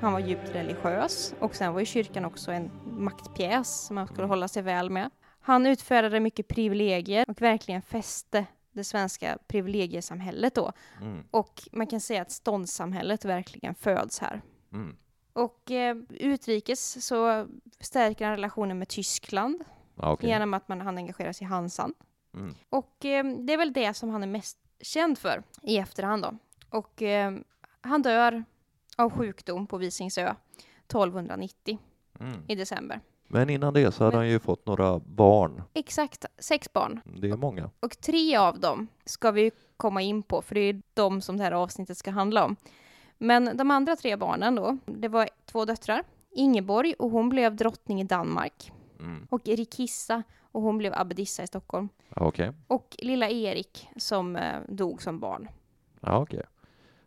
Han 0.02 0.14
var 0.14 0.20
djupt 0.20 0.50
religiös 0.50 1.34
och 1.40 1.56
sen 1.56 1.74
var 1.74 1.80
ju 1.80 1.86
kyrkan 1.86 2.26
också 2.26 2.52
en 2.52 2.72
maktpjäs 2.86 3.86
som 3.86 3.96
man 3.96 4.08
skulle 4.08 4.28
hålla 4.28 4.48
sig 4.48 4.64
väl 4.64 4.90
med. 4.90 5.10
Han 5.40 5.66
utfärdade 5.66 6.20
mycket 6.20 6.48
privilegier 6.48 7.26
och 7.28 7.42
verkligen 7.42 7.82
fäste 7.82 8.46
det 8.72 8.84
svenska 8.84 9.38
privilegiesamhället 9.48 10.56
då. 10.56 10.72
Mm. 11.02 11.24
Och 11.32 11.62
man 11.72 11.88
kan 11.88 12.00
säga 12.00 12.22
att 12.22 12.32
ståndssamhället 12.32 13.26
verkligen 13.26 13.76
föds 13.76 14.20
här. 14.20 14.42
Mm. 14.74 14.96
Och 15.34 15.72
eh, 15.72 15.96
utrikes 16.10 17.06
så 17.08 17.48
stärker 17.80 18.26
han 18.26 18.36
relationen 18.36 18.80
med 18.80 18.88
Tyskland 18.88 19.64
Ja, 19.96 20.12
okej. 20.12 20.30
genom 20.30 20.54
att 20.54 20.68
man, 20.70 20.82
han 20.82 20.98
engagerar 20.98 21.32
sig 21.34 21.46
i 21.46 21.50
Hansan. 21.50 21.94
Mm. 22.34 22.56
Och 22.70 23.06
eh, 23.06 23.26
det 23.26 23.54
är 23.54 23.58
väl 23.58 23.74
det 23.74 23.94
som 23.94 24.10
han 24.10 24.24
är 24.24 24.28
mest 24.28 24.58
känd 24.82 25.18
för 25.18 25.44
i 25.62 25.78
efterhand 25.78 26.24
då. 26.24 26.34
Och 26.78 27.02
eh, 27.02 27.34
han 27.82 28.02
dör 28.02 28.44
av 28.98 29.10
sjukdom 29.12 29.68
på 29.68 29.78
Visingsö 29.78 30.34
1290 30.88 31.80
Mm. 32.20 32.42
i 32.48 32.56
december. 32.56 33.00
Men 33.28 33.50
innan 33.50 33.74
det 33.74 33.92
så 33.92 34.04
hade 34.04 34.16
Men- 34.18 34.26
han 34.26 34.30
ju 34.30 34.40
fått 34.40 34.66
några 34.66 35.00
barn. 35.00 35.62
Exakt 35.74 36.26
sex 36.38 36.74
barn. 36.74 37.02
Det 37.06 37.30
är 37.30 37.38
många. 37.38 37.70
Och 37.80 37.98
tre 38.02 38.36
av 38.38 38.60
dem 38.60 38.88
ska 39.06 39.32
vi 39.32 39.52
komma 39.78 40.02
in 40.02 40.24
på, 40.24 40.42
för 40.42 40.56
det 40.56 40.62
är 40.62 40.82
de 40.94 41.22
som 41.22 41.38
det 41.38 41.44
här 41.44 41.52
avsnittet 41.52 41.98
ska 41.98 42.12
handla 42.12 42.46
om. 42.46 42.56
Men 43.18 43.58
de 43.58 43.72
andra 43.72 43.96
tre 43.96 44.16
barnen 44.16 44.56
då, 44.56 44.78
det 44.86 45.08
var 45.08 45.30
två 45.46 45.66
döttrar. 45.66 46.04
Ingeborg 46.32 46.94
och 47.00 47.10
hon 47.10 47.30
blev 47.30 47.56
drottning 47.56 48.02
i 48.02 48.04
Danmark. 48.04 48.72
Mm. 49.04 49.28
Och 49.30 49.48
Erikissa 49.48 50.24
och 50.42 50.62
hon 50.62 50.78
blev 50.78 50.94
abbedissa 50.96 51.44
i 51.44 51.48
Stockholm. 51.48 51.90
Ja, 52.16 52.26
Okej. 52.26 52.52
Och 52.68 52.96
lilla 53.00 53.30
Erik 53.30 53.88
som 53.98 54.36
eh, 54.36 54.62
dog 54.68 55.02
som 55.02 55.20
barn. 55.20 55.48
Ja, 56.00 56.18
okej. 56.18 56.44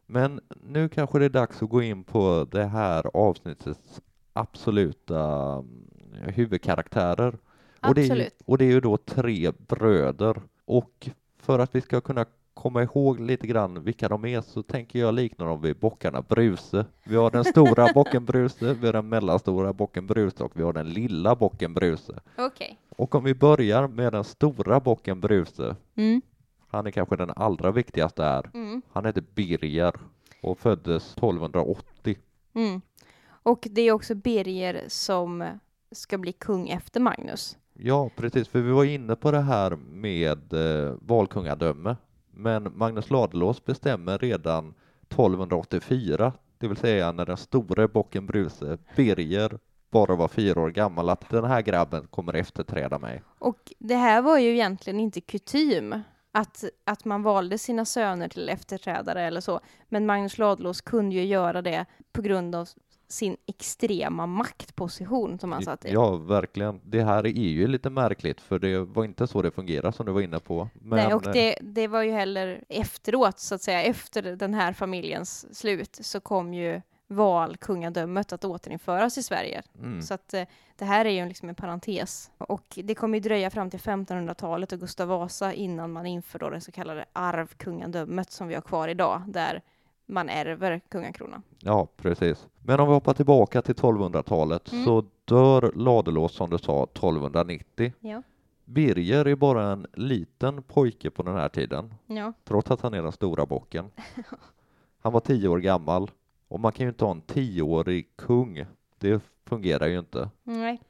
Men 0.07 0.41
nu 0.63 0.89
kanske 0.89 1.19
det 1.19 1.25
är 1.25 1.29
dags 1.29 1.63
att 1.63 1.69
gå 1.69 1.83
in 1.83 2.05
på 2.05 2.47
det 2.51 2.65
här 2.65 3.07
avsnittets 3.15 4.01
absoluta 4.33 5.53
mm, 5.53 5.89
huvudkaraktärer. 6.35 7.39
Och 7.81 7.95
det, 7.95 8.01
är 8.01 8.05
Absolut. 8.05 8.43
och 8.45 8.59
det 8.59 8.65
är 8.65 8.71
ju 8.71 8.81
då 8.81 8.97
tre 8.97 9.53
bröder. 9.59 10.43
Och 10.65 11.09
för 11.39 11.59
att 11.59 11.75
vi 11.75 11.81
ska 11.81 12.01
kunna 12.01 12.27
komma 12.57 12.83
ihåg 12.83 13.21
lite 13.21 13.47
grann 13.47 13.85
vilka 13.85 14.09
de 14.09 14.25
är 14.25 14.41
så 14.41 14.63
tänker 14.63 14.99
jag 14.99 15.15
likna 15.15 15.45
dem 15.45 15.61
vid 15.61 15.77
bockarna 15.79 16.23
Bruse. 16.23 16.87
Vi 17.05 17.17
har 17.17 17.31
den 17.31 17.45
stora 17.45 17.89
bocken 17.95 18.25
Bruse, 18.25 18.75
vi 18.75 18.87
har 18.87 18.93
den 18.93 19.09
mellanstora 19.09 19.73
bocken 19.73 20.07
Bruse 20.07 20.45
och 20.45 20.53
vi 20.55 20.63
har 20.63 20.73
den 20.73 20.91
lilla 20.91 21.37
bocken 21.37 21.75
Bruse. 21.75 22.21
Okej. 22.39 22.79
Och 22.89 23.15
om 23.15 23.25
vi 23.25 23.35
börjar 23.35 23.89
med 23.89 24.13
den 24.13 24.25
stora 24.25 24.81
bocken 24.81 25.21
Bruse, 25.21 25.77
Mm. 25.97 26.23
han 26.69 26.87
är 26.87 26.91
kanske 26.91 27.17
den 27.17 27.31
allra 27.37 27.71
viktigaste 27.71 28.23
här. 28.23 28.51
Mm. 28.55 28.83
Han 28.93 29.05
heter 29.05 29.25
Birger 29.35 29.95
och 30.43 30.59
föddes 30.59 31.13
1280. 31.17 32.17
Mm. 32.55 32.81
Och 33.29 33.69
det 33.71 33.83
är 33.83 33.93
också 33.93 34.15
Birger 34.15 34.85
som 34.89 35.45
ska 35.93 36.19
bli 36.19 36.33
kung 36.33 36.69
efter 36.69 37.01
Magnus. 37.01 37.57
Ja, 37.75 38.11
precis, 38.17 38.49
för 38.49 38.61
vi 38.61 38.71
var 38.71 38.85
inne 38.85 39.17
på 39.17 39.31
det 39.31 39.41
här 39.41 39.77
med 39.77 40.53
eh, 40.53 40.95
valkungadöme. 41.01 41.97
Men 42.37 42.73
Magnus 42.75 43.11
Ladulås 43.11 43.65
bestämmer 43.65 44.19
redan 44.19 44.75
1284, 45.09 46.33
det 46.59 46.69
vill 46.69 46.77
säga 46.77 47.13
när 47.13 47.27
den 47.27 47.37
store 47.37 47.89
bocken 47.89 48.27
Bruse, 48.27 48.79
Birger, 48.97 49.59
bara 49.91 50.17
var 50.17 50.29
fyra 50.29 50.61
år 50.61 50.71
gammal, 50.71 51.09
att 51.09 51.31
den 51.31 51.45
här 51.45 51.63
grabben 51.63 52.07
kommer 52.07 52.35
efterträda 52.35 52.99
mig. 52.99 53.23
Och 53.39 53.73
det 53.79 53.95
här 53.95 54.23
var 54.23 54.39
ju 54.39 54.51
egentligen 54.51 55.01
inte 55.01 55.21
kutym, 55.21 55.95
att, 56.33 56.65
att 56.85 57.05
man 57.05 57.23
valde 57.23 57.59
sina 57.59 57.85
söner 57.85 58.29
till 58.29 58.49
efterträdare 58.49 59.23
eller 59.23 59.41
så. 59.41 59.61
Men 59.89 60.07
Magnus 60.07 60.39
Ladulås 60.39 60.81
kunde 60.81 61.15
ju 61.15 61.25
göra 61.25 61.63
det 61.63 61.87
på 62.13 62.23
grund 62.23 62.55
av 62.55 62.69
sin 63.09 63.37
extrema 63.47 64.27
maktposition 64.27 65.39
som 65.39 65.53
han 65.53 65.63
satt 65.63 65.85
i. 65.85 65.93
Ja, 65.93 66.17
verkligen. 66.17 66.81
Det 66.85 67.03
här 67.03 67.27
är 67.27 67.31
ju 67.31 67.67
lite 67.67 67.91
märkligt, 67.91 68.41
för 68.41 68.59
det 68.59 68.79
var 68.79 69.05
inte 69.05 69.27
så 69.27 69.43
det 69.43 69.51
fungerar 69.51 69.93
som 69.93 70.07
du 70.07 70.13
var 70.13 70.21
inne 70.21 70.41
på. 70.41 70.69
Men, 70.75 70.97
Nej, 70.97 71.15
och 71.15 71.27
eh, 71.27 71.33
det, 71.33 71.59
det 71.61 71.89
var 71.89 72.03
ju 72.03 72.11
heller 72.11 72.65
efteråt, 72.69 73.39
så 73.39 73.55
att 73.55 73.63
säga, 73.63 73.83
efter 73.83 74.23
den 74.23 74.55
här 74.55 74.73
familjens 74.73 75.59
slut, 75.59 75.99
så 76.01 76.21
kom 76.21 76.55
ju 76.55 76.81
valkungadömet 77.09 78.33
att 78.33 78.45
återinföras 78.45 79.19
i 79.19 79.23
Sverige. 79.23 79.63
mm, 79.79 80.03
Så 80.03 80.15
att 80.15 80.35
eh, 80.35 80.43
det 80.77 80.85
här 80.85 81.05
är 81.05 81.11
ju 81.11 81.29
liksom 81.29 81.49
en 81.49 81.55
parentes. 81.55 82.31
Och 82.39 82.65
det 82.85 82.95
kommer 82.95 83.19
ju 83.19 83.23
dröja 83.23 83.51
fram 83.51 83.71
till 83.71 83.81
1500-talet 83.81 84.73
och 84.73 84.81
Gustav 84.81 85.09
Vasa 85.09 85.53
innan 85.53 85.93
man 85.93 86.07
inför 86.07 86.39
då 86.39 86.51
det 86.51 86.61
så 86.61 86.73
kallade 86.73 87.05
arvkungadömet 87.13 88.31
som 88.31 88.49
vi 88.49 88.55
har 88.55 88.63
kvar 88.63 88.89
idag, 88.89 89.23
där 89.27 89.63
man 90.07 90.29
ärver 90.29 90.81
kungakronan. 90.89 91.43
Ja, 91.59 91.89
precis. 91.97 92.47
Men 92.63 92.81
om 92.81 92.89
vi 92.89 92.95
hoppar 92.95 93.15
tillbaka 93.15 93.63
till 93.63 93.75
1200-talet 93.75 94.73
Mm. 94.73 94.85
så 94.85 95.05
dör 95.25 95.73
Ladulås 95.75 96.33
som 96.35 96.51
du 96.51 96.59
sa 96.59 96.85
1290. 96.85 97.93
Ja. 98.01 98.23
Birger 98.65 99.25
är 99.25 99.35
bara 99.37 99.65
en 99.73 99.87
liten 99.95 100.63
pojke 100.63 101.11
på 101.11 101.23
den 101.23 101.35
här 101.35 101.49
tiden, 101.49 101.95
Ja. 102.07 102.33
trots 102.45 102.71
att 102.71 102.81
han 102.81 102.95
är 102.95 103.03
den 103.03 103.13
stora 103.13 103.47
bocken. 103.47 103.91
Han 105.01 105.13
var 105.13 105.21
tio 105.21 105.49
år 105.49 105.59
gammal 105.59 106.11
och 106.49 106.61
man 106.61 106.73
kan 106.73 106.85
ju 106.87 106.89
inte 106.89 107.05
ha 107.05 107.13
en 107.13 107.21
tioårig 107.21 108.09
kung. 108.17 108.65
Det 108.99 109.23
fungerar 109.45 109.87
ju 109.87 109.99
inte. 109.99 110.31
Nej. 110.43 110.81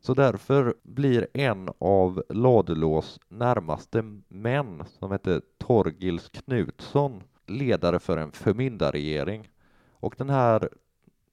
Så 0.00 0.14
därför 0.14 0.74
blir 0.82 1.26
en 1.34 1.68
av 1.78 2.22
Ladulås 2.28 3.20
närmaste 3.28 4.02
män, 4.28 4.82
som 4.98 5.12
heter 5.12 5.40
Torgils 5.58 6.28
Knutsson, 6.28 7.22
ledare 7.46 7.98
för 7.98 8.16
en 8.16 8.32
förmyndarregering. 8.32 9.48
Och 9.90 10.14
den 10.18 10.30
här 10.30 10.68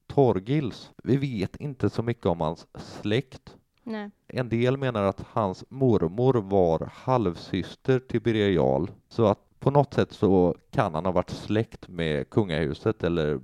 Torgils, 0.08 0.92
vi 1.04 1.18
vet 1.18 1.56
inte 1.56 1.90
så 1.90 2.04
mycket 2.04 2.26
om 2.26 2.42
hans 2.42 2.68
släkt. 2.74 3.58
Nej. 3.84 4.10
En 4.28 4.50
del 4.50 4.78
menar 4.78 5.04
att 5.04 5.22
hans 5.22 5.64
mormor 5.70 6.34
var 6.34 6.90
halvsyster 6.94 8.00
till 8.00 8.22
Birger 8.22 8.50
Jarl, 8.50 8.88
så 9.08 9.26
att 9.26 9.40
på 9.60 9.72
något 9.72 9.94
sätt 9.94 10.12
så 10.12 10.56
kan 10.72 10.96
han 10.96 11.06
ha 11.06 11.12
varit 11.12 11.30
släkt 11.30 11.88
med 11.88 12.30
kungahuset 12.30 13.04
eller 13.04 13.40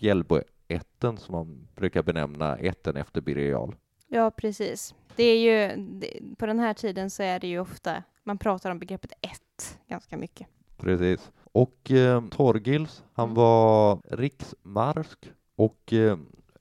Bjällboätten 0.00 1.16
som 1.18 1.32
man 1.34 1.68
brukar 1.74 2.02
benämna 2.02 2.56
ätten 2.56 2.96
efter 2.96 3.20
Birger 3.20 3.50
Jarl. 3.50 3.74
Ja, 4.08 4.30
precis. 4.30 4.94
Det 5.16 5.24
är 5.24 5.38
ju, 5.38 5.76
det, 5.76 6.20
på 6.38 6.46
den 6.46 6.58
här 6.58 6.74
tiden 6.74 7.10
så 7.10 7.22
är 7.22 7.40
det 7.40 7.46
ju 7.46 7.58
ofta, 7.58 8.02
man 8.24 8.38
pratar 8.38 8.70
om 8.70 8.78
begreppet 8.78 9.12
ett 9.20 9.78
ganska 9.88 10.16
mycket. 10.16 10.46
Precis. 10.76 11.32
Och 11.56 11.90
eh, 11.90 12.22
Torgils, 12.30 13.04
han 13.12 13.24
Mm. 13.24 13.34
var 13.34 13.98
riksmarsk 14.10 15.18
och 15.56 15.92
eh, 15.92 16.16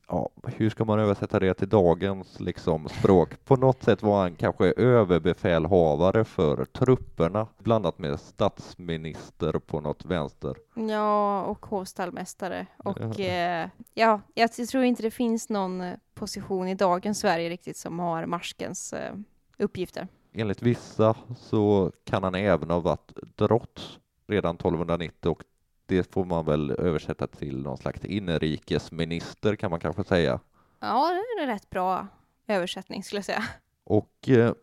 ja, 0.08 0.30
hur 0.44 0.70
ska 0.70 0.86
man 0.86 1.00
översätta 1.00 1.40
det 1.40 1.54
till 1.54 1.70
dagens 1.70 2.40
liksom, 2.40 2.90
språk? 2.90 3.46
På 3.46 3.56
något 3.56 3.84
sätt 3.84 4.04
var 4.04 4.22
han 4.22 4.36
kanske 4.36 4.66
överbefälhavare 4.78 6.24
för 6.24 6.66
trupperna, 6.66 7.48
blandat 7.58 8.00
med 8.00 8.20
statsminister 8.20 9.60
på 9.60 9.82
något 9.82 10.06
vänster. 10.06 10.56
Ja, 10.76 11.42
och 11.44 11.66
hovstallmästare. 11.66 12.68
Och 12.78 13.00
Ja. 13.00 13.26
eh, 13.26 13.70
ja, 13.94 14.22
jag 14.34 14.52
tror 14.54 14.84
inte 14.84 15.04
det 15.04 15.12
finns 15.12 15.50
någon 15.50 15.82
eh, 15.82 15.94
position 16.14 16.68
i 16.68 16.76
dagens 16.76 17.20
Sverige 17.20 17.50
riktigt 17.50 17.78
som 17.78 18.00
har 18.00 18.26
marskens 18.26 18.94
eh, 18.94 19.14
uppgifter. 19.58 20.08
Enligt 20.34 20.62
vissa 20.62 21.16
så 21.38 21.92
kan 22.04 22.24
han 22.24 22.36
även 22.36 22.70
ha 22.70 22.80
varit 22.80 23.12
drott 23.36 24.00
redan 24.28 24.56
1290 24.56 25.30
och 25.32 25.44
det 25.86 26.12
får 26.14 26.26
man 26.26 26.46
väl 26.46 26.72
översätta 26.72 27.28
till 27.28 27.62
någon 27.62 27.78
slags 27.78 28.06
inrikesminister 28.06 29.56
kan 29.56 29.72
man 29.72 29.80
kanske 29.80 30.04
säga. 30.04 30.40
Ja, 30.80 31.10
det 31.14 31.42
är 31.42 31.44
en 31.48 31.54
rätt 31.54 31.70
bra 31.70 32.08
översättning 32.48 33.04
skulle 33.04 33.18
jag 33.18 33.26
säga. 33.26 33.44
Och 33.84 34.30
eh, 34.30 34.54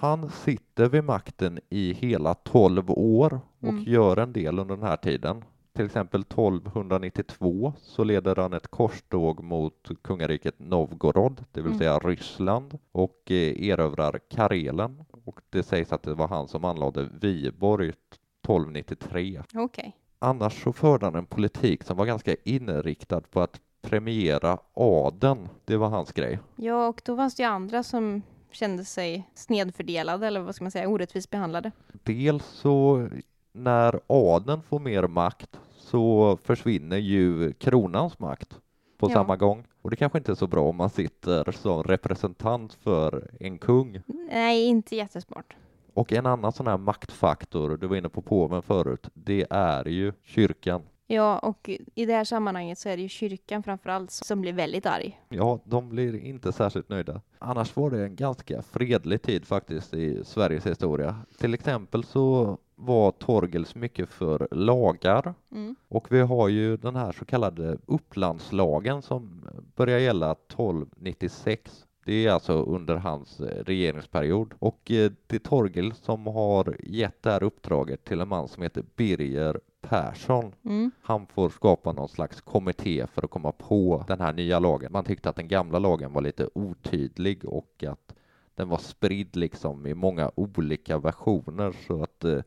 han 0.00 0.30
sitter 0.30 0.88
vid 0.88 1.04
makten 1.04 1.60
i 1.68 1.92
hela 1.92 2.34
12 2.34 2.90
år 2.90 3.40
och 3.60 3.68
Mm. 3.68 3.84
gör 3.86 4.16
en 4.16 4.32
del 4.32 4.58
under 4.58 4.76
den 4.76 4.86
här 4.86 4.96
tiden. 4.96 5.44
Till 5.72 5.86
exempel 5.86 6.20
1292 6.20 7.72
så 7.78 8.04
leder 8.04 8.36
han 8.36 8.52
ett 8.52 8.68
korståg 8.68 9.42
mot 9.42 9.90
kungariket 10.02 10.54
Novgorod, 10.58 11.44
det 11.52 11.60
vill 11.60 11.66
Mm. 11.72 11.78
säga 11.78 11.98
Ryssland, 11.98 12.78
och 12.92 13.30
eh, 13.30 13.68
erövrar 13.68 14.18
Karelen. 14.30 15.04
Och 15.24 15.40
det 15.50 15.62
sägs 15.62 15.92
att 15.92 16.02
det 16.02 16.14
var 16.14 16.28
han 16.28 16.48
som 16.48 16.64
anlade 16.64 17.08
Viborg 17.20 17.92
1293. 18.42 19.42
Okej. 19.54 19.96
Annars 20.18 20.62
så 20.62 20.72
förde 20.72 21.06
han 21.06 21.14
en 21.14 21.26
politik 21.26 21.84
som 21.84 21.96
var 21.96 22.06
ganska 22.06 22.34
inriktad 22.44 23.20
på 23.20 23.40
att 23.40 23.60
premiera 23.82 24.58
adeln. 24.74 25.48
Det 25.64 25.76
var 25.76 25.88
hans 25.88 26.12
grej. 26.12 26.38
Ja, 26.56 26.88
och 26.88 27.02
då 27.04 27.16
fanns 27.16 27.34
det 27.34 27.42
ju 27.42 27.48
andra 27.48 27.82
som 27.82 28.22
kände 28.50 28.84
sig 28.84 29.30
snedfördelade, 29.34 30.26
eller 30.26 30.40
vad 30.40 30.54
ska 30.54 30.64
man 30.64 30.70
säga, 30.70 30.88
orättvist 30.88 31.30
behandlade. 31.30 31.72
Dels 32.02 32.44
så 32.44 33.08
när 33.52 34.00
adeln 34.06 34.62
får 34.62 34.78
mer 34.80 35.06
makt 35.06 35.60
så 35.76 36.36
försvinner 36.42 36.96
ju 36.96 37.52
kronans 37.52 38.18
makt 38.18 38.60
på 38.98 39.10
Ja. 39.10 39.14
samma 39.14 39.36
gång. 39.36 39.64
Och 39.82 39.90
det 39.90 39.96
kanske 39.96 40.18
inte 40.18 40.32
är 40.32 40.36
så 40.36 40.46
bra 40.46 40.68
om 40.68 40.76
man 40.76 40.90
sitter 40.90 41.52
som 41.52 41.82
representant 41.82 42.74
för 42.74 43.30
en 43.40 43.58
kung. 43.58 44.02
Nej, 44.32 44.64
inte 44.66 44.96
jättesmart. 44.96 45.56
Och 45.94 46.12
en 46.12 46.26
annan 46.26 46.52
sån 46.52 46.66
här 46.66 46.76
maktfaktor, 46.76 47.76
du 47.76 47.86
var 47.86 47.96
inne 47.96 48.08
på 48.08 48.22
påven 48.22 48.62
förut, 48.62 49.08
det 49.14 49.46
är 49.50 49.88
ju 49.88 50.12
kyrkan. 50.22 50.82
Ja, 51.06 51.38
och 51.38 51.70
i 51.94 52.06
det 52.06 52.12
här 52.12 52.24
sammanhanget 52.24 52.78
så 52.78 52.88
är 52.88 52.96
det 52.96 53.02
ju 53.02 53.08
kyrkan 53.08 53.62
framför 53.62 53.90
allt 53.90 54.10
som 54.10 54.40
blir 54.40 54.52
väldigt 54.52 54.86
arg. 54.86 55.20
Ja, 55.28 55.60
de 55.64 55.88
blir 55.88 56.16
inte 56.24 56.52
särskilt 56.52 56.88
nöjda. 56.88 57.20
Annars 57.38 57.76
var 57.76 57.90
det 57.90 58.02
en 58.04 58.16
ganska 58.16 58.62
fredlig 58.62 59.22
tid 59.22 59.44
faktiskt 59.46 59.94
i 59.94 60.24
Sveriges 60.24 60.66
historia. 60.66 61.16
Till 61.38 61.54
exempel 61.54 62.04
så 62.04 62.58
var 62.74 63.10
Torgels 63.10 63.74
mycket 63.74 64.08
för 64.08 64.48
lagar 64.50 65.34
Mm. 65.52 65.76
och 65.88 66.12
vi 66.12 66.20
har 66.20 66.48
ju 66.48 66.76
den 66.76 66.96
här 66.96 67.12
så 67.12 67.24
kallade 67.24 67.78
Upplandslagen 67.86 69.02
som 69.02 69.44
börjar 69.76 69.98
gälla 69.98 70.34
1296. 70.34 71.86
Det 72.10 72.26
är 72.26 72.32
alltså 72.32 72.52
under 72.52 72.96
hans 72.96 73.40
eh, 73.40 73.64
regeringsperiod 73.64 74.54
och 74.58 74.90
eh, 74.90 75.12
det 75.26 75.36
är 75.36 75.38
Torgel 75.38 75.94
som 75.94 76.26
har 76.26 76.76
gett 76.82 77.22
det 77.22 77.30
här 77.30 77.42
uppdraget 77.42 78.04
till 78.04 78.20
en 78.20 78.28
man 78.28 78.48
som 78.48 78.62
heter 78.62 78.84
Birger 78.96 79.60
Persson. 79.80 80.52
Mm. 80.64 80.90
Han 81.02 81.26
får 81.26 81.50
skapa 81.50 81.92
någon 81.92 82.08
slags 82.08 82.40
kommitté 82.40 83.06
för 83.06 83.24
att 83.24 83.30
komma 83.30 83.52
på 83.52 84.04
den 84.08 84.20
här 84.20 84.32
nya 84.32 84.58
lagen. 84.58 84.92
Man 84.92 85.04
tyckte 85.04 85.28
att 85.28 85.36
den 85.36 85.48
gamla 85.48 85.78
lagen 85.78 86.12
var 86.12 86.20
lite 86.20 86.48
otydlig 86.54 87.44
och 87.44 87.84
att 87.88 88.14
den 88.54 88.68
var 88.68 88.78
spridd 88.78 89.36
liksom 89.36 89.86
i 89.86 89.94
många 89.94 90.30
olika 90.34 90.98
versioner 90.98 91.72
så 91.86 92.02
att 92.02 92.24
eh, 92.24 92.40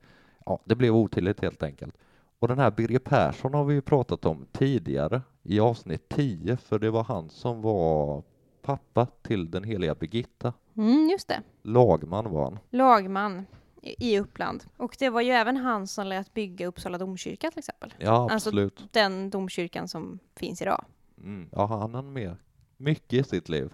ja, 0.45 0.59
det 0.65 0.75
blev 0.75 0.95
otydligt 0.95 1.41
helt 1.41 1.63
enkelt. 1.63 1.97
Och 2.39 2.47
den 2.47 2.59
här 2.59 2.71
Birger 2.71 2.99
Persson 2.99 3.53
har 3.53 3.65
vi 3.65 3.73
ju 3.73 3.81
pratat 3.81 4.25
om 4.25 4.45
tidigare 4.51 5.21
i 5.43 5.59
avsnitt 5.59 6.09
10 6.09 6.57
för 6.57 6.79
det 6.79 6.89
var 6.89 7.03
han 7.03 7.29
som 7.29 7.61
var 7.61 8.23
pappa 8.63 9.05
till 9.21 9.51
den 9.51 9.63
heliga 9.63 9.95
Birgitta. 9.95 10.53
Mm, 10.77 11.09
just 11.09 11.27
det. 11.27 11.41
Lagman 11.63 12.31
var 12.31 12.43
han. 12.43 12.59
Lagman 12.69 13.45
i 13.81 14.19
Uppland. 14.19 14.63
Och 14.77 14.95
det 14.99 15.09
var 15.09 15.21
ju 15.21 15.31
även 15.31 15.57
han 15.57 15.87
som 15.87 16.07
lät 16.07 16.33
bygga 16.33 16.67
Uppsala 16.67 16.97
domkyrka 16.97 17.51
till 17.51 17.59
exempel. 17.59 17.93
Ja, 17.97 18.11
Alltså- 18.31 18.49
absolut. 18.49 18.87
Den 18.91 19.29
domkyrkan 19.29 19.87
som 19.87 20.19
finns 20.35 20.61
idag. 20.61 20.85
Mm. 21.17 21.49
Ja, 21.51 21.65
han 21.65 21.93
hann 21.95 22.13
med 22.13 22.35
mycket 22.77 23.13
i 23.13 23.29
sitt 23.29 23.49
liv. 23.49 23.73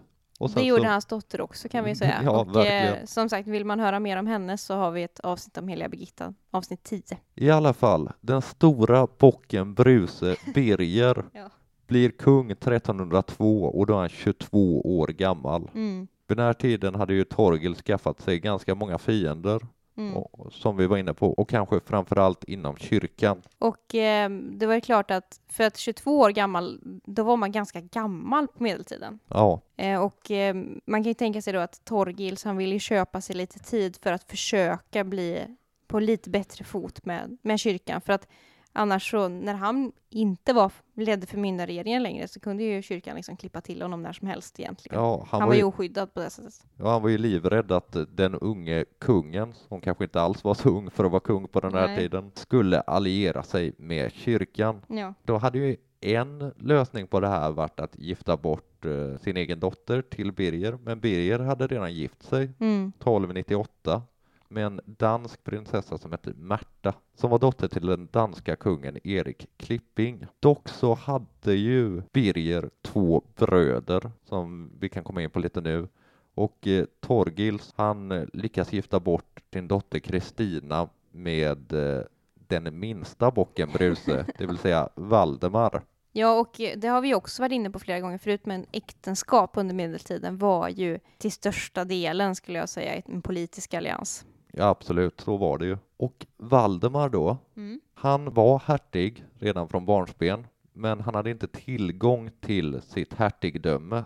Det 0.56 0.62
gjorde 0.64 0.82
så- 0.84 0.88
hans 0.90 1.06
dotter 1.06 1.42
också 1.42 1.70
kan 1.70 1.84
vi 1.84 1.96
säga. 1.96 2.22
Ja, 2.24 2.32
och 2.42 2.66
eh, 2.66 3.06
som 3.06 3.30
sagt, 3.30 3.48
vill 3.48 3.66
man 3.66 3.80
höra 3.80 4.00
mer 4.00 4.18
om 4.18 4.28
henne 4.28 4.58
så 4.58 4.74
har 4.76 4.92
vi 4.92 5.04
ett 5.04 5.20
avsnitt 5.20 5.58
om 5.58 5.68
heliga 5.68 5.90
Birgitta, 5.90 6.34
avsnitt 6.52 6.84
10. 6.84 7.18
I 7.36 7.50
alla 7.50 7.74
fall, 7.74 8.10
den 8.22 8.42
stora 8.42 9.08
bocken 9.18 9.74
Bruse 9.74 10.36
Birger 10.56 11.26
Ja. 11.34 11.50
Blir 11.90 12.10
kung 12.10 12.52
1302 12.52 13.64
och 13.64 13.86
då 13.86 13.94
är 13.94 13.98
han 13.98 14.10
22 14.10 14.82
år 15.00 15.08
gammal. 15.08 15.70
Mm. 15.76 16.08
Vid 16.28 16.38
den 16.38 16.46
här 16.46 16.54
tiden 16.54 16.96
hade 16.96 17.14
ju 17.14 17.24
Torgil 17.24 17.76
skaffat 17.76 18.22
sig 18.22 18.40
ganska 18.40 18.76
många 18.76 18.98
fiender, 18.98 19.62
Mm. 20.00 20.18
och, 20.18 20.54
som 20.54 20.78
vi 20.78 20.88
var 20.88 20.98
inne 20.98 21.14
på, 21.14 21.34
och 21.34 21.50
kanske 21.50 21.80
framförallt 21.80 22.44
inom 22.44 22.78
kyrkan. 22.78 23.42
Och 23.60 23.96
eh, 23.96 24.30
det 24.30 24.66
var 24.66 24.74
ju 24.76 24.82
klart 24.82 25.12
att 25.12 25.40
för 25.48 25.64
att 25.64 25.78
22 25.78 26.20
år 26.20 26.30
gammal, 26.30 26.80
då 27.06 27.24
var 27.24 27.38
man 27.38 27.52
ganska 27.52 27.82
gammal 27.82 28.48
på 28.48 28.64
medeltiden. 28.64 29.20
Ja, 29.28 29.62
Eh, 29.78 30.04
och 30.04 30.32
eh, 30.32 30.56
man 30.86 31.04
kan 31.04 31.10
ju 31.10 31.14
tänka 31.14 31.42
sig 31.42 31.54
då 31.54 31.60
att 31.60 31.86
Torgils, 31.86 32.44
han 32.44 32.58
vill 32.58 32.74
ju 32.74 32.80
köpa 32.80 33.22
sig 33.22 33.36
lite 33.36 33.60
tid 33.60 33.98
för 34.04 34.12
att 34.12 34.24
försöka 34.24 35.04
bli 35.04 35.46
på 35.88 36.00
lite 36.00 36.30
bättre 36.30 36.66
fot 36.66 37.06
med, 37.06 37.38
med 37.42 37.60
kyrkan. 37.60 38.02
För 38.02 38.14
att 38.14 38.28
annars 38.74 39.12
så, 39.12 39.28
när 39.28 39.54
han 39.54 39.92
inte 40.10 40.54
var, 40.54 40.72
ledde 40.94 41.28
förmyndarregeringen 41.28 42.04
längre 42.04 42.28
så 42.28 42.40
kunde 42.40 42.64
ju 42.64 42.82
kyrkan 42.82 43.16
liksom 43.16 43.38
klippa 43.38 43.62
till 43.62 43.82
honom 43.82 44.02
när 44.04 44.14
som 44.14 44.28
helst 44.28 44.60
egentligen. 44.60 45.00
ja 45.00 45.26
han, 45.30 45.40
han, 45.42 45.50
var 45.50 45.56
ju 45.56 45.62
ju, 45.62 45.66
oskyddad 45.66 46.14
på 46.14 46.20
det 46.20 46.30
sättet. 46.30 46.54
ja, 46.78 46.92
han 46.92 47.02
var 47.02 47.10
ju 47.10 47.18
livrädd 47.18 47.72
att 47.72 47.98
den 48.16 48.36
unge 48.36 48.86
kungen, 49.00 49.54
som 49.54 49.82
kanske 49.82 50.04
inte 50.04 50.22
alls 50.22 50.44
var 50.44 50.54
så 50.54 50.70
ung 50.70 50.92
för 50.92 51.04
att 51.04 51.12
vara 51.12 51.20
kung 51.20 51.48
på 51.48 51.60
den 51.60 51.74
här 51.74 51.88
Nej. 51.88 51.98
tiden, 51.98 52.32
skulle 52.36 52.82
alliera 52.82 53.44
sig 53.44 53.74
med 53.78 54.12
kyrkan. 54.12 54.82
Ja. 54.88 55.14
Då 55.24 55.38
hade 55.38 55.58
ju 55.60 55.78
en 56.02 56.54
lösning 56.58 57.08
på 57.08 57.20
det 57.20 57.28
här 57.28 57.52
varit 57.52 57.80
att 57.80 58.00
gifta 58.00 58.38
bort 58.38 58.86
eh, 58.86 59.18
sin 59.22 59.38
egen 59.38 59.60
dotter 59.60 60.02
till 60.02 60.32
Birger, 60.32 60.78
men 60.84 61.00
Birger 61.00 61.40
hade 61.40 61.68
redan 61.68 61.94
gift 61.94 62.24
sig 62.24 62.52
Mm. 62.60 62.92
1298 63.00 64.02
med 64.50 64.66
en 64.66 64.82
dansk 64.86 65.44
prinsessa 65.44 65.98
som 65.98 66.12
hette 66.12 66.34
Märta, 66.36 66.94
som 67.16 67.30
var 67.30 67.40
dotter 67.40 67.68
till 67.68 67.86
den 67.86 68.08
danska 68.12 68.56
kungen 68.56 69.08
Erik 69.08 69.46
Klipping. 69.58 70.26
Dock 70.40 70.70
så 70.70 70.94
hade 70.94 71.54
ju 71.54 72.02
Birger 72.14 72.70
två 72.82 73.24
bröder 73.36 74.12
som 74.26 74.72
vi 74.80 74.90
kan 74.90 75.04
komma 75.04 75.22
in 75.22 75.30
på 75.30 75.40
lite 75.40 75.62
nu. 75.62 75.88
Och 76.34 76.68
eh, 76.68 76.86
Torgils, 77.00 77.74
han 77.76 78.12
eh, 78.12 78.24
lyckas 78.34 78.74
gifta 78.74 79.00
bort 79.00 79.40
sin 79.54 79.68
dotter 79.68 80.00
Kristina 80.00 80.90
med 81.12 81.74
eh, 81.74 82.04
den 82.34 82.80
minsta 82.80 83.32
bocken 83.32 83.70
Bruse, 83.74 84.26
det 84.38 84.46
vill 84.46 84.58
säga 84.58 84.90
Valdemar. 84.96 85.82
Ja, 86.12 86.40
och 86.40 86.62
det 86.78 86.88
har 86.88 87.02
vi 87.02 87.16
också 87.16 87.42
varit 87.42 87.52
inne 87.52 87.70
på 87.70 87.80
flera 87.80 88.00
gånger 88.00 88.18
förut, 88.18 88.46
men 88.46 88.66
äktenskap 88.72 89.52
under 89.54 89.76
medeltiden 89.76 90.38
var 90.38 90.70
ju 90.70 91.00
till 91.18 91.32
största 91.32 91.86
delen, 91.86 92.36
skulle 92.36 92.60
jag 92.60 92.70
säga, 92.70 93.02
en 93.06 93.22
politisk 93.22 93.74
allians. 93.74 94.26
Ja, 94.54 94.66
absolut, 94.70 95.22
så 95.22 95.38
var 95.38 95.58
det 95.58 95.66
ju. 95.66 95.78
Och 95.98 96.26
Valdemar 96.38 97.10
då, 97.10 97.38
Mm. 97.56 97.82
Han 97.94 98.34
var 98.34 98.60
hertig 98.66 99.26
redan 99.40 99.68
från 99.70 99.86
barnsben, 99.86 100.48
men 100.74 101.00
han 101.00 101.16
hade 101.16 101.32
inte 101.32 101.48
tillgång 101.48 102.32
till 102.42 102.82
sitt 102.82 103.14
hertigdöme 103.14 104.04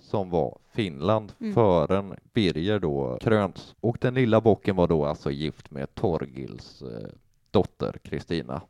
som 0.00 0.30
var 0.30 0.58
Finland 0.72 1.32
Mm. 1.40 1.54
förrän 1.54 2.14
Birger 2.32 2.78
då 2.78 3.18
krönts. 3.20 3.74
Och 3.80 3.98
den 4.00 4.14
lilla 4.14 4.40
bocken 4.40 4.76
var 4.76 4.88
då 4.88 5.04
alltså 5.06 5.30
gift 5.30 5.70
med 5.70 5.94
Torgils 5.94 6.82
eh, 6.82 7.08
dotter 7.50 7.92
Kristina. 8.04 8.60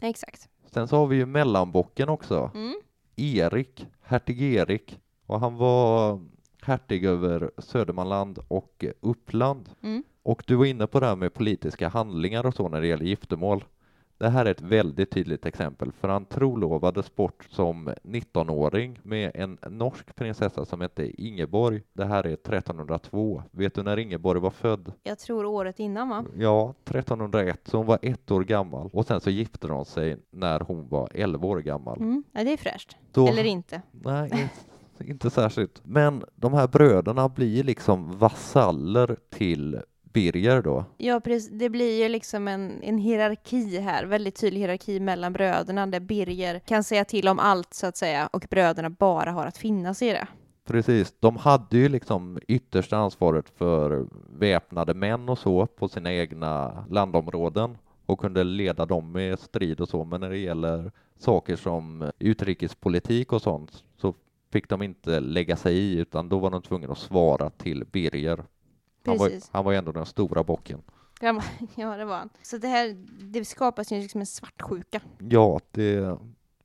Exakt. 0.00 0.48
Sen 0.66 0.88
så 0.88 0.96
har 0.96 1.06
vi 1.06 1.16
ju 1.16 1.26
mellanbocken 1.26 2.08
också, 2.08 2.50
Mm. 2.54 2.74
Erik, 3.16 3.86
hertig 4.00 4.42
Erik, 4.42 5.00
och 5.26 5.40
han 5.40 5.56
var 5.56 6.20
hertig 6.62 7.04
över 7.04 7.50
Södermanland 7.58 8.38
och 8.48 8.84
Uppland. 9.00 9.68
Mm. 9.82 10.02
Och 10.22 10.42
du 10.46 10.56
var 10.56 10.64
inne 10.64 10.86
på 10.86 11.00
det 11.00 11.06
här 11.06 11.16
med 11.16 11.34
politiska 11.34 11.88
handlingar 11.88 12.46
och 12.46 12.54
så 12.54 12.68
när 12.68 12.80
det 12.80 12.86
gäller 12.86 13.04
giftermål. 13.04 13.64
Det 14.18 14.28
här 14.28 14.44
är 14.46 14.50
ett 14.50 14.60
väldigt 14.60 15.10
tydligt 15.10 15.46
exempel, 15.46 15.92
för 15.92 16.08
han 16.08 16.24
trolovades 16.24 17.14
bort 17.14 17.46
som 17.50 17.90
19-åring 18.02 18.98
med 19.02 19.30
en 19.34 19.58
norsk 19.70 20.14
prinsessa 20.16 20.64
som 20.64 20.80
hette 20.80 21.22
Ingeborg. 21.22 21.82
Det 21.92 22.04
här 22.04 22.26
är 22.26 22.32
1302. 22.32 23.42
Vet 23.50 23.74
du 23.74 23.82
när 23.82 23.96
Ingeborg 23.98 24.40
var 24.40 24.50
född? 24.50 24.92
Jag 25.02 25.18
tror 25.18 25.44
året 25.44 25.80
innan, 25.80 26.08
va? 26.08 26.24
Ja, 26.38 26.74
1301, 26.84 27.60
så 27.64 27.76
hon 27.76 27.86
var 27.86 27.98
ett 28.02 28.30
år 28.30 28.44
gammal. 28.44 28.90
Och 28.92 29.06
sen 29.06 29.20
så 29.20 29.30
gifte 29.30 29.66
de 29.66 29.84
sig 29.84 30.16
när 30.30 30.60
hon 30.60 30.88
var 30.88 31.08
11 31.14 31.46
år 31.48 31.58
gammal. 31.58 31.98
Mm. 31.98 32.24
Ja, 32.32 32.44
det 32.44 32.52
är 32.52 32.56
fräscht. 32.56 32.96
Då- 33.12 33.28
Eller 33.28 33.44
inte. 33.44 33.82
Nej, 33.90 34.50
inte 35.00 35.30
särskilt. 35.30 35.80
Men 35.84 36.24
de 36.34 36.52
här 36.52 36.68
bröderna 36.68 37.28
blir 37.28 37.64
liksom 37.64 38.18
vasaller 38.18 39.16
till 39.30 39.80
Birger 40.12 40.62
då. 40.62 40.84
Ja, 40.96 41.20
precis. 41.20 41.50
Det 41.50 41.70
blir 41.70 42.02
ju 42.02 42.08
liksom 42.08 42.48
en, 42.48 42.82
en 42.82 42.98
hierarki 42.98 43.78
här, 43.78 44.04
väldigt 44.04 44.40
tydlig 44.40 44.60
hierarki 44.60 45.00
mellan 45.00 45.32
bröderna, 45.32 45.86
där 45.86 46.00
Birger 46.00 46.58
kan 46.58 46.84
säga 46.84 47.04
till 47.04 47.28
om 47.28 47.38
allt, 47.38 47.74
så 47.74 47.86
att 47.86 47.96
säga, 47.96 48.28
och 48.32 48.46
bröderna 48.50 48.90
bara 48.90 49.30
har 49.30 49.46
att 49.46 49.58
finna 49.58 49.94
sig 49.94 50.08
i 50.08 50.12
det. 50.12 50.26
Precis, 50.64 51.14
de 51.20 51.36
hade 51.36 51.78
ju 51.78 51.88
liksom 51.88 52.38
yttersta 52.48 52.96
ansvaret 52.96 53.48
för 53.48 54.06
väpnade 54.38 54.94
män 54.94 55.28
och 55.28 55.38
så 55.38 55.66
på 55.66 55.88
sina 55.88 56.12
egna 56.12 56.84
landområden 56.90 57.78
och 58.06 58.20
kunde 58.20 58.44
leda 58.44 58.86
dem 58.86 59.12
med 59.12 59.38
strid 59.38 59.80
och 59.80 59.88
så, 59.88 60.04
men 60.04 60.20
när 60.20 60.30
det 60.30 60.38
gäller 60.38 60.92
saker 61.18 61.56
som 61.56 62.10
utrikespolitik 62.18 63.32
och 63.32 63.42
sånt 63.42 63.84
så 63.96 64.14
fick 64.52 64.68
de 64.68 64.82
inte 64.82 65.20
lägga 65.20 65.56
sig 65.56 65.76
i 65.76 65.98
utan 65.98 66.28
då 66.28 66.38
var 66.38 66.50
de 66.50 66.62
tvungna 66.62 66.92
att 66.92 66.98
svara 66.98 67.50
till 67.50 67.84
Birger. 67.92 68.44
Han 69.06 69.18
var, 69.18 69.30
han 69.50 69.64
var 69.64 69.72
ju 69.72 69.78
ändå 69.78 69.92
den 69.92 70.06
stora 70.06 70.44
bocken. 70.44 70.82
Ja, 71.74 71.96
det 71.96 72.04
var 72.04 72.16
han. 72.16 72.28
Så 72.42 72.58
det 72.58 72.68
här, 72.68 72.96
det 73.32 73.44
skapas 73.44 73.92
ju 73.92 74.00
liksom 74.00 74.20
en 74.20 74.26
svartsjuka. 74.26 75.00
Ja, 75.18 75.60
det 75.70 76.18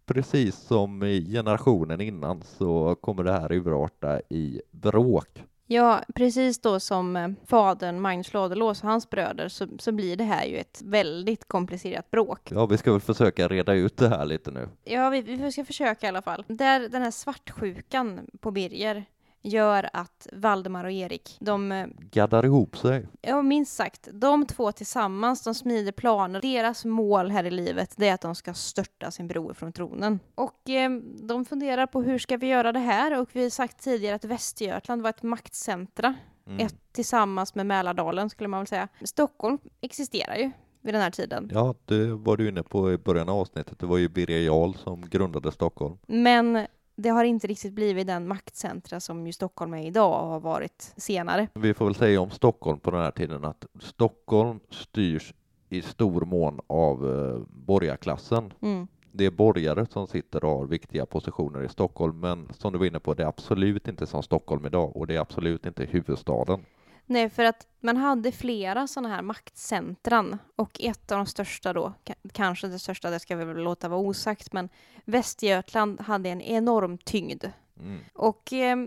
precis 0.08 0.56
som 0.56 1.04
i 1.04 1.32
generationen 1.32 2.02
innan 2.02 2.44
så 2.44 2.96
kommer 3.02 3.24
det 3.24 3.32
här 3.32 3.52
urarta 3.52 4.22
i 4.30 4.62
bråk. 4.72 5.44
Ja, 5.70 6.02
precis 6.16 6.62
då 6.62 6.80
som 6.80 7.16
eh, 7.16 7.30
fadern 7.46 8.00
Magnus 8.00 8.34
Ladulås 8.34 8.84
och 8.84 8.90
hans 8.90 9.10
bröder 9.10 9.48
så, 9.48 9.68
så 9.80 9.92
blir 9.92 10.16
det 10.16 10.24
här 10.24 10.46
ju 10.46 10.58
ett 10.58 10.82
väldigt 10.86 11.48
komplicerat 11.48 12.12
bråk. 12.12 12.52
Ja, 12.52 12.66
vi 12.66 12.78
ska 12.78 12.92
väl 12.92 13.02
försöka 13.02 13.48
reda 13.48 13.74
ut 13.74 13.98
det 13.98 14.10
här 14.10 14.26
lite 14.26 14.52
nu. 14.52 14.70
Ja, 14.84 15.10
vi, 15.10 15.22
vi 15.22 15.52
ska 15.52 15.66
försöka 15.66 16.06
i 16.06 16.10
alla 16.10 16.22
fall. 16.22 16.44
Där 16.48 16.90
den 16.90 17.02
här 17.02 17.12
svartsjukan 17.12 18.20
på 18.40 18.52
Birger 18.52 19.06
gör 19.42 19.90
att 19.94 20.28
Valdemar 20.34 20.84
och 20.86 20.92
Erik, 20.92 21.38
de, 21.40 21.72
eh, 21.72 21.88
Gaddar 22.12 22.46
ihop 22.46 22.78
sig. 22.78 23.08
ja 23.22 23.42
minst 23.42 23.76
sagt, 23.76 24.08
de 24.14 24.46
två 24.46 24.72
tillsammans, 24.72 25.44
de 25.44 25.54
smider 25.56 25.92
planer. 25.92 26.42
Deras 26.42 26.86
mål 26.86 27.32
här 27.32 27.44
i 27.44 27.52
livet, 27.52 27.94
det 27.98 28.08
är 28.08 28.14
att 28.14 28.22
de 28.22 28.36
ska 28.36 28.54
störta 28.54 29.12
sin 29.12 29.28
bror 29.28 29.54
från 29.54 29.74
tronen. 29.74 30.20
Och 30.36 30.70
eh, 30.70 30.92
de 31.22 31.46
funderar 31.46 31.86
på 31.88 32.02
hur 32.02 32.20
ska 32.20 32.38
vi 32.38 32.48
göra 32.48 32.72
det 32.72 32.80
här? 32.80 33.20
Och 33.22 33.30
vi 33.32 33.44
har 33.44 33.50
sagt 33.50 33.84
tidigare 33.84 34.16
att 34.16 34.26
Västergötland 34.26 35.02
var 35.02 35.10
ett 35.10 35.24
maktcentra, 35.24 36.16
Mm. 36.48 36.66
ett 36.66 36.76
tillsammans 36.92 37.56
med 37.56 37.66
Mälardalen 37.66 38.30
skulle 38.30 38.48
man 38.48 38.60
väl 38.60 38.68
säga. 38.68 38.88
Stockholm 39.04 39.58
existerar 39.82 40.36
ju 40.36 40.52
vid 40.82 40.94
den 40.94 41.02
här 41.02 41.12
tiden. 41.12 41.50
Ja, 41.54 41.76
det 41.86 42.06
var 42.08 42.38
du 42.38 42.50
inne 42.50 42.64
på 42.64 42.92
i 42.94 42.98
början 42.98 43.30
av 43.30 43.36
avsnittet. 43.40 43.80
Det 43.80 43.86
var 43.86 43.98
ju 43.98 44.10
Birger 44.10 44.40
Jarl 44.40 44.74
som 44.74 45.02
grundade 45.10 45.52
Stockholm. 45.52 45.98
Men 46.08 46.68
det 46.98 47.10
har 47.10 47.24
inte 47.24 47.48
riktigt 47.48 47.74
blivit 47.74 48.08
den 48.08 48.28
maktcentra 48.28 49.00
som 49.00 49.28
ju 49.28 49.34
Stockholm 49.34 49.74
är 49.74 49.88
idag 49.88 50.24
och 50.24 50.28
har 50.28 50.40
varit 50.40 50.94
senare. 50.98 51.48
Vi 51.54 51.74
får 51.74 51.86
väl 51.86 51.96
säga 51.96 52.22
om 52.22 52.30
Stockholm 52.30 52.80
på 52.80 52.92
den 52.92 53.02
här 53.02 53.12
tiden 53.12 53.46
att 53.46 53.66
Stockholm 53.80 54.60
styrs 54.70 55.34
i 55.70 55.82
stor 55.82 56.22
mån 56.22 56.60
av 56.68 57.10
eh, 57.10 57.42
borgarklassen. 57.66 58.54
Mm. 58.62 58.88
Det 59.12 59.26
är 59.26 59.32
borgare 59.32 59.86
som 59.90 60.08
sitter 60.08 60.44
och 60.44 60.52
har 60.52 60.66
viktiga 60.66 61.06
positioner 61.06 61.64
i 61.64 61.70
Stockholm, 61.70 62.20
men 62.20 62.48
som 62.54 62.74
du 62.74 62.80
var 62.80 62.86
inne 62.86 63.00
på, 63.00 63.14
det 63.14 63.24
är 63.24 63.28
absolut 63.28 63.88
inte 63.88 64.08
som 64.08 64.24
Stockholm 64.24 64.66
idag 64.66 64.98
och 64.98 65.08
det 65.08 65.16
är 65.16 65.20
absolut 65.20 65.66
inte 65.66 65.86
huvudstaden. 65.86 66.66
Nej, 67.10 67.30
för 67.30 67.44
att 67.44 67.68
man 67.80 67.98
hade 67.98 68.32
flera 68.32 68.88
sådana 68.88 69.16
här 69.16 69.22
maktcentran 69.22 70.38
och 70.56 70.82
ett 70.82 71.12
av 71.12 71.18
de 71.18 71.26
största 71.26 71.74
då, 71.74 71.94
ka- 72.06 72.30
kanske 72.34 72.68
det 72.68 72.80
största, 72.80 73.10
det 73.10 73.20
ska 73.20 73.36
vi 73.36 73.46
väl 73.46 73.58
låta 73.58 73.90
vara 73.90 74.00
osagt, 74.00 74.54
men 74.54 74.70
Västergötland 75.06 76.02
hade 76.02 76.30
en 76.30 76.42
enorm 76.42 76.98
tyngd. 76.98 77.46
Mm. 77.80 78.00
Och 78.14 78.54
eh, 78.54 78.78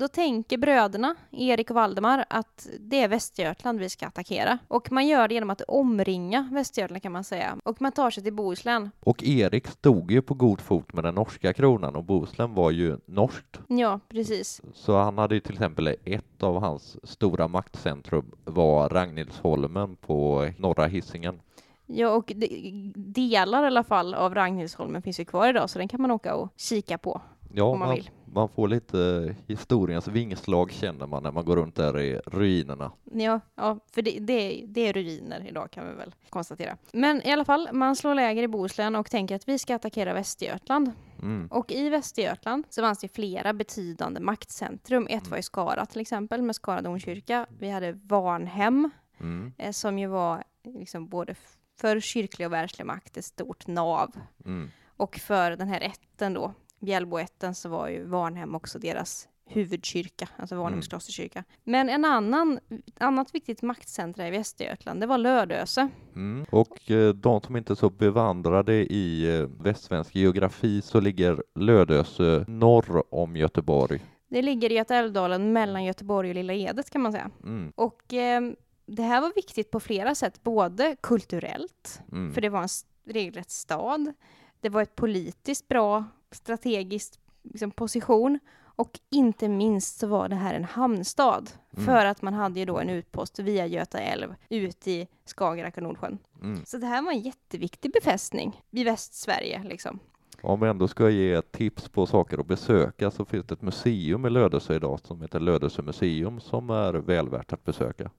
då 0.00 0.08
tänker 0.08 0.58
bröderna, 0.58 1.14
Erik 1.30 1.70
och 1.70 1.76
Valdemar, 1.76 2.24
att 2.30 2.68
det 2.80 3.02
är 3.02 3.08
Västergötland 3.08 3.80
vi 3.80 3.88
ska 3.88 4.06
attackera. 4.06 4.58
Och 4.68 4.92
man 4.92 5.06
gör 5.06 5.28
det 5.28 5.34
genom 5.34 5.50
att 5.50 5.60
omringa 5.60 6.48
Västergötland 6.52 7.02
kan 7.02 7.12
man 7.12 7.24
säga. 7.24 7.58
Och 7.64 7.80
man 7.82 7.92
tar 7.92 8.10
sig 8.10 8.22
till 8.22 8.32
Bohuslän. 8.32 8.90
Och 9.00 9.24
Erik 9.24 9.66
stod 9.66 10.10
ju 10.10 10.22
på 10.22 10.34
god 10.34 10.60
fot 10.60 10.92
med 10.92 11.04
den 11.04 11.14
norska 11.14 11.52
kronan 11.52 11.96
och 11.96 12.04
Bohuslän 12.04 12.54
var 12.54 12.70
ju 12.70 12.98
norskt. 13.06 13.60
Ja, 13.66 14.00
precis. 14.08 14.60
Så 14.74 14.96
han 14.96 15.18
hade 15.18 15.34
ju 15.34 15.40
till 15.40 15.52
exempel 15.52 15.96
ett 16.04 16.42
av 16.42 16.60
hans 16.60 17.10
stora 17.10 17.48
maktcentrum 17.48 18.32
var 18.44 18.88
Ragnhildsholmen 18.88 19.96
på 19.96 20.50
norra 20.58 20.86
Hisingen. 20.86 21.40
Ja, 21.86 22.10
och 22.10 22.32
de, 22.36 22.92
delar 22.96 23.64
i 23.64 23.66
alla 23.66 23.84
fall 23.84 24.14
av 24.14 24.34
Ragnhildsholmen 24.34 25.02
finns 25.02 25.20
ju 25.20 25.24
kvar 25.24 25.48
idag, 25.48 25.70
så 25.70 25.78
den 25.78 25.88
kan 25.88 26.02
man 26.02 26.10
åka 26.10 26.34
och 26.34 26.48
kika 26.56 26.98
på. 26.98 27.20
Ja, 27.52 27.76
man 27.76 27.88
man, 27.88 27.98
man 28.24 28.48
får 28.48 28.68
lite 28.68 29.34
historiens 29.46 30.08
vingslag 30.08 30.72
känner 30.72 31.06
man 31.06 31.22
när 31.22 31.32
man 31.32 31.44
går 31.44 31.56
runt 31.56 31.74
där 31.76 32.00
i 32.00 32.20
ruinerna. 32.26 32.92
Ja, 33.12 33.40
ja 33.54 33.78
för 33.92 34.02
det, 34.02 34.18
det, 34.20 34.64
det 34.66 34.80
är 34.88 34.92
ruiner 34.92 35.46
idag 35.48 35.70
kan 35.70 35.88
vi 35.88 35.94
väl 35.94 36.14
konstatera. 36.30 36.76
Men 36.92 37.22
i 37.26 37.32
alla 37.32 37.44
fall, 37.44 37.68
man 37.72 37.96
slår 37.96 38.14
läger 38.14 38.42
i 38.42 38.48
Bohuslän 38.48 38.96
och 38.96 39.10
tänker 39.10 39.34
att 39.36 39.48
vi 39.48 39.58
ska 39.58 39.74
attackera 39.74 40.14
Västergötland. 40.14 40.92
Mm. 41.22 41.48
Och 41.50 41.72
i 41.72 41.88
Västergötland 41.88 42.64
så 42.70 42.82
fanns 42.82 42.98
det 43.00 43.08
flera 43.08 43.52
betydande 43.52 44.20
maktcentrum. 44.20 45.06
Ett 45.10 45.28
var 45.28 45.38
i 45.38 45.42
Skara 45.42 45.86
till 45.86 46.00
exempel 46.00 46.42
med 46.42 46.56
Skara 46.56 46.82
domkyrka. 46.82 47.46
Vi 47.58 47.70
hade 47.70 47.92
Varnhem 47.92 48.90
Mm. 49.20 49.52
eh, 49.58 49.70
som 49.72 49.98
ju 49.98 50.06
var 50.06 50.44
liksom 50.64 51.08
både 51.08 51.34
för 51.80 52.00
kyrklig 52.00 52.46
och 52.46 52.52
världslig 52.52 52.84
makt 52.86 53.16
ett 53.16 53.24
stort 53.24 53.66
nav. 53.66 54.10
Mm. 54.44 54.70
Och 54.96 55.16
för 55.16 55.50
den 55.50 55.68
här 55.68 55.80
ätten 55.80 56.34
då, 56.34 56.54
Bjällboätten, 56.80 57.54
så 57.54 57.68
var 57.68 57.88
ju 57.88 58.04
Varnhem 58.04 58.54
också 58.54 58.78
deras 58.78 59.28
huvudkyrka, 59.46 60.28
alltså 60.36 60.56
Varnhems 60.56 60.86
Mm. 60.86 60.88
klosterkyrka. 60.90 61.44
Men 61.64 61.88
en 61.88 62.04
annan, 62.04 62.58
annat 62.98 63.34
viktigt 63.34 63.62
maktcentra 63.62 64.28
i 64.28 64.30
Västergötland, 64.30 65.00
det 65.00 65.06
var 65.06 65.18
Lödöse. 65.18 65.88
Mm. 66.14 66.46
Och 66.52 66.90
eh, 66.90 67.14
de 67.14 67.40
som 67.40 67.56
inte 67.56 67.72
är 67.72 67.74
så 67.74 67.90
bevandrade 67.90 68.74
i 68.92 69.36
eh, 69.38 69.46
västsvensk 69.64 70.14
geografi 70.14 70.82
så 70.82 71.00
ligger 71.00 71.42
Lödöse 71.54 72.44
norr 72.48 73.14
om 73.14 73.36
Göteborg. 73.36 74.00
Det 74.28 74.42
ligger 74.42 74.72
i 74.72 74.74
Götaälvdalen 74.74 75.52
mellan 75.52 75.84
Göteborg 75.84 76.28
och 76.28 76.34
Lilla 76.34 76.52
Edet 76.54 76.90
kan 76.90 77.00
man 77.00 77.12
säga. 77.12 77.30
Mm. 77.44 77.72
Och 77.76 78.14
eh, 78.14 78.40
det 78.86 79.02
här 79.02 79.20
var 79.20 79.32
viktigt 79.34 79.70
på 79.70 79.80
flera 79.80 80.14
sätt, 80.14 80.42
både 80.42 80.96
kulturellt, 81.00 82.00
Mm. 82.12 82.32
för 82.34 82.40
det 82.40 82.48
var 82.48 82.62
en 82.62 82.68
regelrätt 83.06 83.50
stad. 83.50 84.12
Det 84.60 84.68
var 84.68 84.82
ett 84.82 84.96
politiskt 84.96 85.68
bra, 85.68 86.04
strategiskt 86.30 87.18
liksom, 87.42 87.70
position. 87.70 88.38
Och 88.62 89.00
inte 89.10 89.48
minst 89.48 89.98
så 89.98 90.06
var 90.06 90.28
det 90.28 90.36
här 90.36 90.54
en 90.54 90.64
hamnstad. 90.64 91.50
Mm. 91.72 91.86
För 91.86 92.06
att 92.06 92.22
man 92.22 92.34
hade 92.34 92.60
ju 92.60 92.66
då 92.66 92.78
en 92.78 92.90
utpost 92.90 93.38
via 93.38 93.66
Göta 93.66 93.98
älv 93.98 94.34
ut 94.48 94.88
i 94.88 95.08
Skagerrak 95.26 95.76
och 95.76 95.82
Nordsjön. 95.82 96.18
Mm. 96.42 96.64
Så 96.64 96.78
det 96.78 96.86
här 96.86 97.02
var 97.02 97.12
en 97.12 97.20
jätteviktig 97.20 97.92
befästning 97.92 98.62
i 98.70 98.84
Västsverige 98.84 99.62
liksom. 99.64 99.98
Om 100.42 100.60
vi 100.60 100.68
ändå 100.68 100.88
ska 100.88 101.10
ge 101.10 101.42
tips 101.42 101.88
på 101.88 102.06
saker 102.06 102.38
att 102.38 102.46
besöka 102.46 103.10
så 103.10 103.24
finns 103.24 103.46
det 103.46 103.54
ett 103.54 103.62
museum 103.62 104.26
i 104.26 104.30
Lödöse 104.30 104.74
idag 104.74 105.00
som 105.04 105.22
heter 105.22 105.40
Lödöse 105.40 105.82
museum 105.82 106.40
som 106.40 106.70
är 106.70 106.92
väl 106.92 107.28
värt 107.28 107.52
att 107.52 107.64
besöka. 107.64 108.10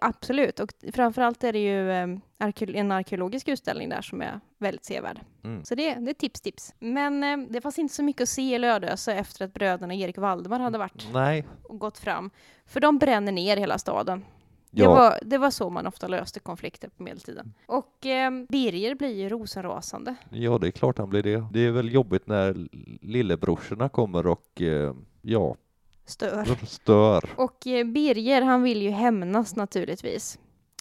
Absolut, 0.00 0.60
och 0.60 0.72
framförallt 0.94 1.44
är 1.44 1.52
det 1.52 1.58
ju 1.58 1.90
eh, 1.90 2.08
en 2.58 2.92
arkeologisk 2.92 3.48
utställning 3.48 3.88
där 3.88 4.02
som 4.02 4.22
är 4.22 4.40
väldigt 4.58 4.84
sevärd. 4.84 5.20
Mm. 5.44 5.64
Så 5.64 5.74
det, 5.74 5.94
det 5.94 6.10
är 6.10 6.14
tips, 6.14 6.40
tips. 6.40 6.74
Men 6.78 7.24
eh, 7.24 7.48
det 7.50 7.60
fanns 7.60 7.78
inte 7.78 7.94
så 7.94 8.02
mycket 8.02 8.22
att 8.22 8.28
se 8.28 8.54
i 8.54 8.58
Lödöse 8.58 9.14
efter 9.14 9.44
att 9.44 9.54
bröderna 9.54 9.94
Erik 9.94 10.18
Valdemar 10.18 10.60
hade 10.60 10.78
varit 10.78 11.08
Nej, 11.12 11.46
och 11.62 11.78
gått 11.78 11.98
fram. 11.98 12.30
För 12.66 12.80
de 12.80 12.98
bränner 12.98 13.32
ner 13.32 13.56
hela 13.56 13.78
staden. 13.78 14.24
Det, 14.74 14.82
ja, 14.82 14.94
var, 14.94 15.18
det 15.22 15.38
var 15.38 15.50
så 15.50 15.70
man 15.70 15.86
ofta 15.86 16.08
löste 16.08 16.40
konflikter 16.40 16.88
på 16.88 17.02
medeltiden. 17.02 17.54
Och 17.66 18.06
eh, 18.06 18.30
Birger 18.48 18.94
blir 18.94 19.14
ju 19.14 19.28
rosenrasande. 19.28 20.14
ja, 20.30 20.58
det 20.58 20.66
är 20.66 20.70
klart 20.70 20.98
han 20.98 21.10
blir 21.10 21.22
det. 21.22 21.44
Det 21.52 21.60
är 21.60 21.70
väl 21.70 21.92
jobbigt 21.94 22.26
när 22.26 22.68
lillebrorsorna 23.00 23.88
kommer 23.88 24.26
och 24.26 24.62
eh, 24.62 24.94
ja, 25.22 25.56
Stör. 26.04 26.44
stör. 26.66 27.30
Och 27.36 27.66
eh, 27.66 27.86
Birger, 27.86 28.42
han 28.42 28.62
vill 28.62 28.82
ju 28.82 28.90
hämnas 28.90 29.56
naturligtvis. 29.56 30.38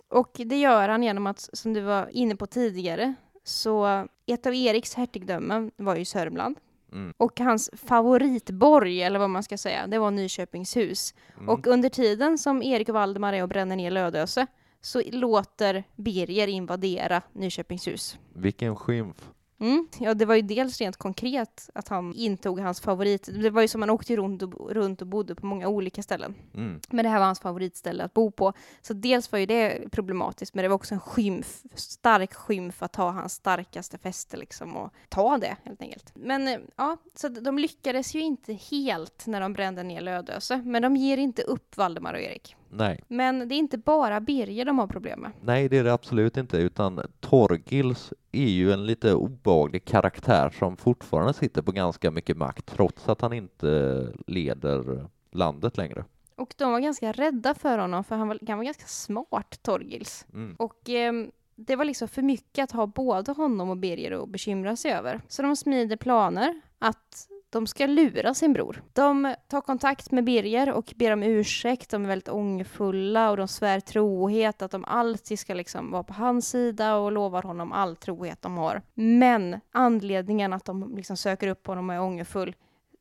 Och 0.07 0.31
det 0.45 0.59
gör 0.59 0.89
han 0.89 1.03
genom 1.03 1.27
att, 1.27 1.49
som 1.53 1.73
du 1.73 1.81
var 1.81 2.09
inne 2.11 2.35
på 2.35 2.45
tidigare, 2.47 3.13
så 3.43 4.05
ett 4.25 4.45
av 4.45 4.53
Eriks 4.53 4.93
hertigdömen 4.93 5.71
var 5.77 5.95
ju 5.95 6.05
Sörmland. 6.05 6.55
Mm. 6.91 7.13
Och 7.17 7.39
hans 7.39 7.69
favoritborg, 7.73 9.01
eller 9.01 9.19
vad 9.19 9.29
man 9.29 9.43
ska 9.43 9.57
säga, 9.57 9.87
det 9.87 9.99
var 9.99 10.11
Nyköpingshus. 10.11 11.13
Mm. 11.37 11.49
Och 11.49 11.67
under 11.67 11.89
tiden 11.89 12.37
som 12.37 12.63
Erik 12.63 12.89
Valdemar 12.89 13.33
är 13.33 13.43
och 13.43 13.49
bränner 13.49 13.75
ner 13.75 13.91
Lödöse 13.91 14.47
så 14.81 15.01
låter 15.11 15.83
Birger 15.95 16.47
invadera 16.47 17.21
Nyköpingshus. 17.33 18.17
Vilken 18.33 18.75
skymf. 18.75 19.31
Mm. 19.61 19.87
Ja, 19.99 20.13
det 20.13 20.25
var 20.25 20.35
ju 20.35 20.41
dels 20.41 20.81
rent 20.81 20.97
konkret 20.97 21.69
att 21.73 21.87
han 21.87 22.13
intog 22.15 22.59
hans 22.59 22.81
favorit. 22.81 23.29
Det 23.41 23.49
var 23.49 23.61
ju 23.61 23.67
som 23.67 23.81
han 23.81 23.89
åkte 23.89 24.15
runt 24.15 24.41
och, 24.41 24.71
runt 24.71 25.01
och 25.01 25.07
bodde 25.07 25.35
på 25.35 25.45
många 25.45 25.67
olika 25.67 26.03
ställen. 26.03 26.35
Mm. 26.53 26.79
Men 26.89 27.03
det 27.05 27.09
här 27.09 27.19
var 27.19 27.25
hans 27.25 27.39
favoritställe 27.39 28.03
att 28.03 28.13
bo 28.13 28.31
på. 28.31 28.53
Så 28.81 28.93
dels 28.93 29.31
var 29.31 29.39
ju 29.39 29.45
det 29.45 29.91
problematiskt, 29.91 30.53
men 30.55 30.63
det 30.63 30.69
var 30.69 30.75
också 30.75 30.93
en 30.93 30.99
skymf, 30.99 31.61
stark 31.75 32.33
skymf 32.33 32.83
att 32.83 32.93
ta 32.93 33.09
hans 33.09 33.33
starkaste 33.33 33.97
fäste 33.97 34.37
liksom 34.37 34.77
och 34.77 34.93
ta 35.09 35.37
det 35.37 35.57
helt 35.63 35.81
enkelt. 35.81 36.11
Men 36.13 36.47
eh, 36.47 36.59
ja, 36.75 36.97
så 37.15 37.27
de 37.27 37.59
lyckades 37.59 38.15
ju 38.15 38.19
inte 38.19 38.53
helt 38.53 39.27
när 39.27 39.41
de 39.41 39.53
brände 39.53 39.83
ner 39.83 40.01
Lödöse, 40.01 40.57
men 40.65 40.81
de 40.81 40.95
ger 40.95 41.17
inte 41.17 41.41
upp 41.41 41.77
Valdemar 41.77 42.13
och 42.13 42.19
Erik. 42.21 42.55
Nej, 42.73 43.03
Men 43.07 43.47
det 43.47 43.55
är 43.55 43.57
inte 43.57 43.77
bara 43.77 44.19
Birger 44.21 44.65
de 44.65 44.79
har 44.79 44.87
problem 44.87 45.19
med. 45.19 45.31
nej 45.41 45.69
det 45.69 45.77
är 45.77 45.83
det 45.83 45.93
absolut 45.93 46.37
inte, 46.37 46.57
utan 46.57 47.01
Torgils 47.19 48.13
är 48.31 48.49
ju 48.49 48.71
en 48.71 48.85
lite 48.85 49.13
obehaglig 49.13 49.85
karaktär 49.85 50.49
som 50.49 50.77
fortfarande 50.77 51.33
sitter 51.33 51.61
på 51.61 51.71
ganska 51.71 52.11
mycket 52.11 52.37
makt 52.37 52.65
trots 52.65 53.09
att 53.09 53.21
han 53.21 53.33
inte 53.33 54.07
leder 54.27 55.07
landet 55.31 55.77
längre. 55.77 56.05
Och 56.35 56.53
de 56.57 56.71
var 56.71 56.79
ganska 56.79 57.11
rädda 57.11 57.53
för 57.53 57.77
honom, 57.77 58.03
för 58.03 58.15
han 58.15 58.27
var, 58.27 58.39
han 58.47 58.57
var 58.57 58.65
ganska 58.65 58.85
smart, 58.87 59.59
Torgils. 59.61 60.25
Mm. 60.33 60.55
Och 60.59 60.89
ehm, 60.89 61.31
det 61.55 61.75
var 61.75 61.85
liksom 61.85 62.07
för 62.07 62.21
mycket 62.21 62.63
att 62.63 62.71
ha 62.71 62.87
både 62.87 63.31
honom 63.31 63.69
och 63.69 63.77
Birger 63.77 64.23
att 64.23 64.29
bekymra 64.29 64.75
sig 64.75 64.91
över. 64.91 65.21
Så 65.27 65.41
de 65.41 65.55
smider 65.55 65.97
planer 65.97 66.61
att 66.79 67.27
de 67.51 67.67
ska 67.67 67.85
lura 67.85 68.33
sin 68.33 68.53
bror. 68.53 68.83
De 68.93 69.35
tar 69.47 69.61
kontakt 69.61 70.11
med 70.11 70.23
Birger 70.23 70.71
och 70.71 70.93
ber 70.95 71.11
om 71.11 71.23
ursäkt. 71.23 71.89
De 71.89 72.03
är 72.03 72.07
väldigt 72.07 72.29
ångerfulla 72.29 73.29
och 73.31 73.37
de 73.37 73.47
svär 73.47 73.79
trohet, 73.79 74.61
att 74.61 74.71
de 74.71 74.85
alltid 74.85 75.39
ska 75.39 75.53
liksom 75.53 75.91
vara 75.91 76.03
på 76.03 76.13
hans 76.13 76.49
sida 76.49 76.95
och 76.95 77.11
lovar 77.11 77.43
honom 77.43 77.71
all 77.71 77.95
trohet 77.95 78.41
de 78.41 78.57
har. 78.57 78.81
Men 78.93 79.59
anledningen 79.71 80.53
att 80.53 80.65
de 80.65 80.95
liksom 80.95 81.17
söker 81.17 81.47
upp 81.47 81.67
honom 81.67 81.89
och 81.89 81.95
är 81.95 82.01
ångerfull, 82.01 82.55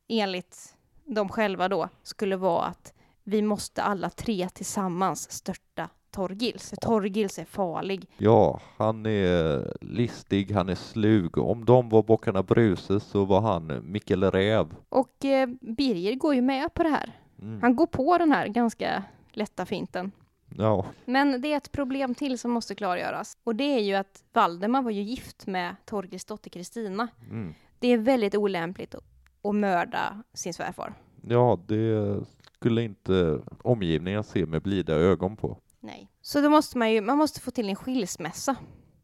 enligt 0.08 0.76
de 1.04 1.28
själva 1.28 1.68
då, 1.68 1.88
skulle 2.02 2.36
vara 2.36 2.64
att 2.64 2.92
vi 3.24 3.42
måste 3.42 3.82
alla 3.82 4.10
tre 4.10 4.48
tillsammans 4.48 5.32
störta 5.32 5.88
Torgils. 6.10 6.74
Torgils 6.80 7.38
är 7.38 7.44
farlig. 7.44 8.08
Ja, 8.18 8.60
han 8.76 9.06
är 9.06 9.64
listig, 9.80 10.50
han 10.52 10.68
är 10.68 10.74
slug. 10.74 11.38
Om 11.38 11.64
de 11.64 11.88
var 11.88 12.02
bockarna 12.02 12.42
Bruse 12.42 13.00
så 13.00 13.24
var 13.24 13.40
han 13.40 13.80
Mikkel 13.92 14.24
Räv. 14.30 14.74
Och 14.88 15.24
eh, 15.24 15.48
Birger 15.60 16.14
går 16.14 16.34
ju 16.34 16.42
med 16.42 16.74
på 16.74 16.82
det 16.82 16.88
här. 16.88 17.12
Mm. 17.42 17.60
Han 17.62 17.76
går 17.76 17.86
på 17.86 18.18
den 18.18 18.32
här 18.32 18.48
ganska 18.48 19.02
lätta 19.32 19.66
finten. 19.66 20.12
Ja, 20.56 20.86
Men 21.04 21.40
det 21.40 21.52
är 21.52 21.56
ett 21.56 21.72
problem 21.72 22.14
till 22.14 22.38
som 22.38 22.50
måste 22.50 22.74
klargöras. 22.74 23.38
Och 23.44 23.56
det 23.56 23.64
är 23.64 23.80
ju 23.80 23.94
att 23.94 24.24
Valdemar 24.32 24.82
var 24.82 24.90
ju 24.90 25.02
gift 25.02 25.46
med 25.46 25.76
Torgils 25.84 26.24
dotter 26.24 26.50
Kristina. 26.50 27.08
mm. 27.30 27.54
Det 27.78 27.88
är 27.88 27.98
väldigt 27.98 28.34
olämpligt 28.34 28.94
att, 28.94 29.04
att 29.42 29.54
mörda 29.54 30.22
sin 30.34 30.54
svärfar. 30.54 30.94
ja, 31.28 31.60
det 31.66 32.16
skulle 32.54 32.82
inte 32.82 33.40
omgivningen 33.62 34.24
se 34.24 34.46
med 34.46 34.62
blida 34.62 34.94
ögon 34.94 35.36
på. 35.36 35.56
Nej. 35.80 36.10
Så 36.20 36.40
då 36.40 36.50
måste 36.50 36.78
man 36.78 36.92
ju, 36.92 37.00
man 37.00 37.18
måste 37.18 37.40
få 37.40 37.50
till 37.50 37.68
en 37.68 37.76
skilsmässa. 37.76 38.56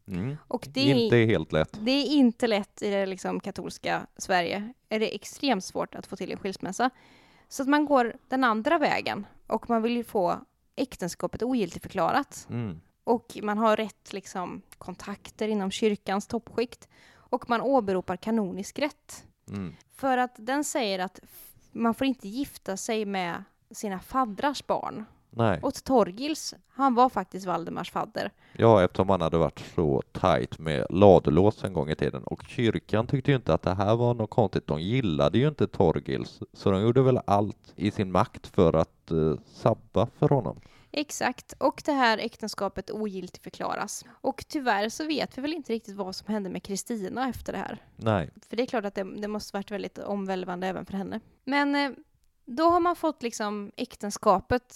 Mm. 0.07 0.37
Och 0.47 0.67
det 0.73 0.91
är, 0.91 0.95
Inte 0.95 1.15
helt 1.15 1.51
lätt. 1.51 1.77
det 1.81 1.91
är 1.91 2.05
inte 2.05 2.47
lätt 2.47 2.81
i 2.81 2.89
det 2.89 3.05
liksom 3.05 3.39
katolska 3.39 4.07
Sverige. 4.17 4.73
Är 4.89 4.99
det 4.99 5.15
extremt 5.15 5.63
svårt 5.63 5.95
att 5.95 6.07
få 6.07 6.15
till 6.15 6.31
en 6.31 6.37
skilsmässa. 6.37 6.89
Så 7.47 7.63
att 7.63 7.69
man 7.69 7.85
går 7.85 8.15
den 8.27 8.43
andra 8.43 8.77
vägen 8.77 9.25
och 9.47 9.69
man 9.69 9.81
vill 9.81 9.95
ju 9.97 10.03
få 10.03 10.39
äktenskapet 10.75 11.43
ogiltigförklarat. 11.43 12.47
Mm. 12.49 12.81
Och 13.03 13.37
man 13.43 13.57
har 13.57 13.77
rätt 13.77 14.13
liksom, 14.13 14.61
kontakter 14.77 15.47
inom 15.47 15.71
kyrkans 15.71 16.27
toppskikt. 16.27 16.87
Och 17.13 17.49
man 17.49 17.61
åberopar 17.61 18.17
kanonisk 18.17 18.79
rätt. 18.79 19.25
Mm. 19.49 19.75
För 19.95 20.17
att 20.17 20.35
den 20.37 20.63
säger 20.63 20.99
att 20.99 21.19
man 21.71 21.93
får 21.93 22.07
inte 22.07 22.27
gifta 22.27 22.77
sig 22.77 23.05
med 23.05 23.43
sina 23.71 23.99
faddrars 23.99 24.67
barn. 24.67 25.05
Nej, 25.37 25.59
Och 25.61 25.73
Torgils, 25.83 26.53
han 26.67 26.95
var 26.95 27.09
faktiskt 27.09 27.45
Valdemars 27.45 27.91
fadder. 27.91 28.31
ja, 28.53 28.83
eftersom 28.83 29.09
han 29.09 29.21
hade 29.21 29.37
varit 29.37 29.63
så 29.75 30.01
tajt 30.11 30.59
med 30.59 30.85
ladulås 30.89 31.63
en 31.63 31.73
gång 31.73 31.89
i 31.89 31.95
tiden. 31.95 32.23
Och 32.23 32.43
kyrkan 32.47 33.07
tyckte 33.07 33.31
ju 33.31 33.37
inte 33.37 33.53
att 33.53 33.61
det 33.61 33.73
här 33.75 33.95
var 33.95 34.13
något 34.13 34.29
konstigt. 34.29 34.67
De 34.67 34.81
gillade 34.81 35.37
ju 35.37 35.47
inte 35.47 35.67
Torgils, 35.67 36.39
så 36.53 36.71
de 36.71 36.81
gjorde 36.81 37.01
väl 37.01 37.19
allt 37.27 37.73
i 37.75 37.91
sin 37.91 38.11
makt 38.11 38.47
för 38.47 38.73
att 38.73 39.11
eh, 39.11 39.33
sabba 39.53 40.07
för 40.19 40.29
honom. 40.29 40.59
Exakt, 40.91 41.53
och 41.57 41.81
det 41.85 41.91
här 41.91 42.17
äktenskapet 42.17 42.91
ogiltigförklaras. 42.91 44.05
Och 44.21 44.45
tyvärr 44.47 44.89
så 44.89 45.05
vet 45.07 45.37
vi 45.37 45.41
väl 45.41 45.53
inte 45.53 45.73
riktigt 45.73 45.95
vad 45.95 46.15
som 46.15 46.33
hände 46.33 46.49
med 46.49 46.63
Kristina 46.63 47.29
efter 47.29 47.53
det 47.53 47.59
här. 47.59 47.77
Nej, 47.95 48.29
För 48.49 48.55
det 48.57 48.63
är 48.63 48.67
klart 48.67 48.85
att 48.85 48.95
det, 48.95 49.03
det 49.21 49.27
måste 49.27 49.57
varit 49.57 49.71
väldigt 49.71 49.97
omvälvande 49.97 50.67
även 50.67 50.85
för 50.85 50.93
henne. 50.93 51.19
Men 51.43 51.75
eh, 51.75 51.91
då 52.45 52.63
har 52.63 52.79
man 52.79 52.95
fått 52.95 53.23
liksom 53.23 53.71
äktenskapet 53.77 54.75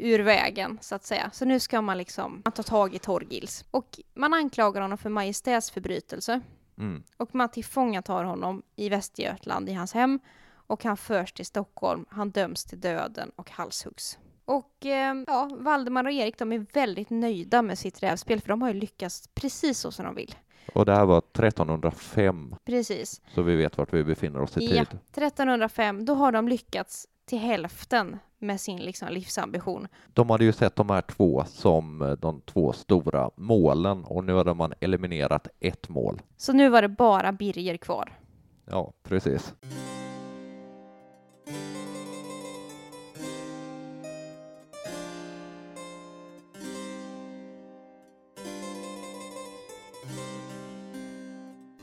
ur 0.00 0.18
vägen, 0.18 0.78
så 0.80 0.94
att 0.94 1.04
säga. 1.04 1.30
Så 1.32 1.44
nu 1.44 1.60
ska 1.60 1.80
man 1.80 1.98
liksom 1.98 2.42
man 2.44 2.52
ta 2.52 2.62
tag 2.62 2.94
i 2.94 2.98
Torgils. 2.98 3.64
Och 3.70 4.00
man 4.14 4.34
anklagar 4.34 4.80
honom 4.80 4.98
för 4.98 5.10
majestätsförbrytelse. 5.10 6.40
mm. 6.78 7.02
Och 7.16 7.34
man 7.34 7.48
tillfångatar 7.48 8.24
honom 8.24 8.62
i 8.76 8.88
Västergötland 8.88 9.68
i 9.68 9.72
hans 9.72 9.92
hem. 9.92 10.18
Och 10.52 10.84
han 10.84 10.96
förs 10.96 11.32
till 11.32 11.46
Stockholm. 11.46 12.04
Han 12.08 12.30
döms 12.30 12.64
till 12.64 12.80
döden 12.80 13.30
och 13.36 13.50
halshuggs. 13.50 14.18
Och 14.44 14.86
eh, 14.86 15.14
ja, 15.26 15.50
Valdemar 15.58 16.04
och 16.04 16.12
Erik 16.12 16.38
de 16.38 16.52
är 16.52 16.66
väldigt 16.72 17.10
nöjda 17.10 17.62
med 17.62 17.78
sitt 17.78 18.02
rävspel 18.02 18.40
för 18.40 18.48
de 18.48 18.62
har 18.62 18.68
ju 18.68 18.80
lyckats 18.80 19.28
precis 19.34 19.78
så 19.78 19.90
som 19.92 20.04
de 20.04 20.14
vill. 20.14 20.34
och 20.74 20.84
det 20.86 20.92
här 20.94 21.04
var 21.06 21.18
1305, 21.18 22.54
Precis. 22.64 23.20
så 23.34 23.42
vi 23.42 23.56
vet 23.56 23.78
vart 23.78 23.92
vi 23.92 24.04
befinner 24.04 24.40
oss 24.42 24.56
i 24.56 24.64
Ja, 24.76 24.84
tid. 24.84 24.98
1305, 25.10 26.04
då 26.04 26.14
har 26.14 26.32
de 26.32 26.48
lyckats 26.48 27.06
till 27.24 27.38
hälften 27.38 28.18
med 28.40 28.60
sin 28.60 28.78
liksom, 28.78 29.08
livsambition. 29.08 29.88
De 30.12 30.30
hade 30.30 30.44
ju 30.44 30.52
sett 30.52 30.76
de 30.76 30.90
här 30.90 31.02
två 31.02 31.44
som 31.46 32.02
eh, 32.02 32.12
de 32.12 32.40
två 32.40 32.72
stora 32.72 33.30
målen 33.36 34.04
och 34.04 34.24
nu 34.24 34.34
hade 34.34 34.54
man 34.54 34.72
eliminerat 34.80 35.48
ett 35.60 35.88
mål. 35.88 36.22
Så 36.36 36.52
nu 36.52 36.68
var 36.68 36.82
det 36.82 36.88
bara 36.88 37.32
Birger 37.32 37.76
kvar. 37.76 38.18
Ja, 38.66 38.92
precis. 39.02 39.54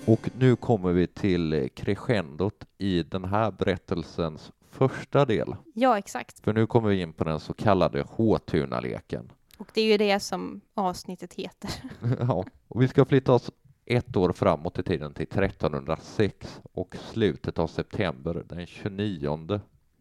Och 0.07 0.29
nu 0.39 0.55
kommer 0.55 0.93
vi 0.93 1.07
till 1.07 1.69
crescendot 1.75 2.65
i 2.77 3.03
den 3.03 3.25
här 3.25 3.51
berättelsens 3.51 4.51
första 4.77 5.25
del. 5.25 5.55
Ja, 5.73 5.97
exakt. 5.97 6.39
För 6.39 6.53
nu 6.53 6.67
kommer 6.67 6.89
vi 6.89 7.01
in 7.01 7.13
på 7.13 7.23
den 7.23 7.39
så 7.39 7.53
kallade 7.53 8.01
Håtunaleken. 8.09 9.31
Och 9.57 9.67
det 9.73 9.81
är 9.81 9.85
ju 9.85 9.97
det 9.97 10.19
som 10.19 10.61
avsnittet 10.73 11.33
heter. 11.33 11.71
ja, 12.19 12.45
och 12.67 12.81
vi 12.81 12.87
ska 12.87 13.05
flytta 13.05 13.33
oss 13.33 13.51
ett 13.85 14.15
år 14.17 14.33
framåt 14.33 14.79
i 14.79 14.83
tiden 14.83 15.13
till 15.13 15.27
1306 15.43 16.61
och 16.71 16.95
slutet 16.95 17.59
av 17.59 17.67
september 17.67 18.43
den 18.49 18.65
29 18.65 19.59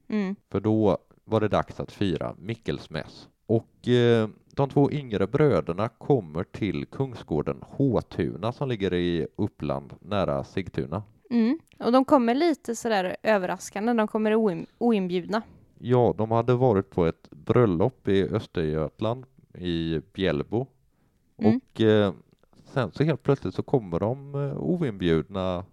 Mm. 0.09 0.37
för 0.51 0.61
då 0.61 0.99
var 1.25 1.41
det 1.41 1.49
dags 1.49 1.81
att 1.81 1.93
fira 1.93 2.35
Mikkelsmäss. 2.39 3.29
Och 3.47 3.89
eh, 3.89 4.29
de 4.51 4.69
två 4.71 4.91
yngre 4.91 5.27
bröderna 5.27 5.89
kommer 5.89 6.45
till 6.45 6.87
kungsgården 6.87 7.59
Håtuna 7.63 8.53
som 8.53 8.69
ligger 8.69 8.95
i 8.95 9.27
Uppland 9.37 9.95
nära 10.01 10.45
Sigtuna. 10.45 11.03
Mm. 11.31 11.59
Och 11.79 11.93
de 11.93 12.05
kommer 12.05 12.35
lite 12.35 12.75
sådär 12.77 13.17
överraskande, 13.23 13.93
de 13.93 14.09
kommer 14.09 14.35
oin- 14.35 14.67
oinbjudna. 14.79 15.43
Ja, 15.79 16.15
de 16.19 16.31
hade 16.31 16.55
varit 16.55 16.91
på 16.91 17.07
ett 17.07 17.31
bröllop 17.31 18.09
i 18.09 18.23
Östergötland 18.29 19.25
i 19.59 20.01
Bjällbo 20.13 20.67
Mm. 21.39 21.57
och 21.75 21.81
eh, 21.81 22.13
sen 22.65 22.93
så 22.93 23.05
helt 23.05 23.23
plötsligt 23.23 23.55
så 23.55 23.63
kommer 23.63 24.01
de 24.01 24.35
eh, 24.35 24.57
oinbjudna 24.59 25.65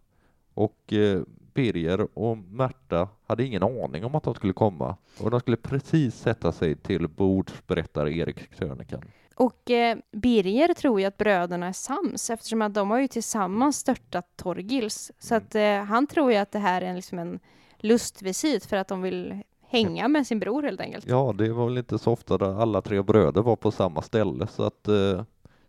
och 0.53 0.93
eh, 0.93 1.21
Birger 1.53 2.07
och 2.19 2.37
Märta 2.37 3.09
hade 3.25 3.43
ingen 3.43 3.63
aning 3.63 4.05
om 4.05 4.15
att 4.15 4.23
de 4.23 4.35
skulle 4.35 4.53
komma 4.53 4.95
och 5.19 5.31
de 5.31 5.39
skulle 5.39 5.57
precis 5.57 6.15
sätta 6.15 6.51
sig 6.51 6.75
till 6.75 7.07
bords, 7.07 7.67
berättar 7.67 8.07
Erik 8.07 8.49
krönikan. 8.55 9.01
Och 9.35 9.71
eh, 9.71 9.97
Birger 10.11 10.73
tror 10.73 10.99
ju 10.99 11.05
att 11.05 11.17
bröderna 11.17 11.67
är 11.67 11.73
sams 11.73 12.29
eftersom 12.29 12.61
att 12.61 12.73
de 12.73 12.91
har 12.91 12.99
ju 12.99 13.07
tillsammans 13.07 13.77
störtat 13.77 14.27
Torgils. 14.35 15.11
Så 15.19 15.35
Mm. 15.35 15.45
att 15.47 15.55
eh, 15.55 15.83
han 15.93 16.07
tror 16.07 16.31
ju 16.31 16.37
att 16.37 16.51
det 16.51 16.59
här 16.59 16.81
är 16.81 16.85
en, 16.85 16.95
liksom 16.95 17.19
en 17.19 17.39
lustvisit 17.77 18.65
för 18.65 18.77
att 18.77 18.87
de 18.87 19.01
vill 19.01 19.39
hänga 19.67 20.07
med 20.07 20.27
sin 20.27 20.39
bror 20.39 20.63
helt 20.63 20.81
enkelt. 20.81 21.05
Ja, 21.07 21.33
det 21.37 21.49
var 21.53 21.65
väl 21.65 21.77
inte 21.77 21.99
så 21.99 22.11
ofta 22.11 22.37
där 22.37 22.61
alla 22.61 22.81
tre 22.81 23.01
bröder 23.01 23.41
var 23.41 23.55
på 23.55 23.71
samma 23.71 24.01
ställe 24.01 24.47
så 24.47 24.63
att 24.63 24.87
eh, 24.87 25.23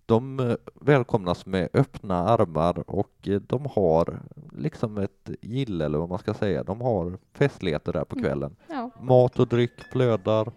de 0.07 0.40
eh, 0.40 0.57
välkomnas 0.74 1.46
med 1.46 1.68
öppna 1.72 2.29
armar 2.29 2.90
och 2.90 3.29
eh, 3.29 3.40
de 3.40 3.66
har 3.74 4.20
liksom 4.59 4.98
ett 4.98 5.31
gille 5.40 5.85
eller 5.85 5.98
vad 5.98 6.09
man 6.09 6.18
ska 6.18 6.35
säga. 6.35 6.64
De 6.64 6.81
har 6.81 7.18
festligheter 7.33 7.92
där 7.92 8.05
på 8.05 8.16
Mm. 8.16 8.24
kvällen. 8.24 8.57
Ja. 8.68 8.90
Mat 9.00 9.38
och 9.38 9.48
dryck 9.48 9.81
flödar. 9.92 10.53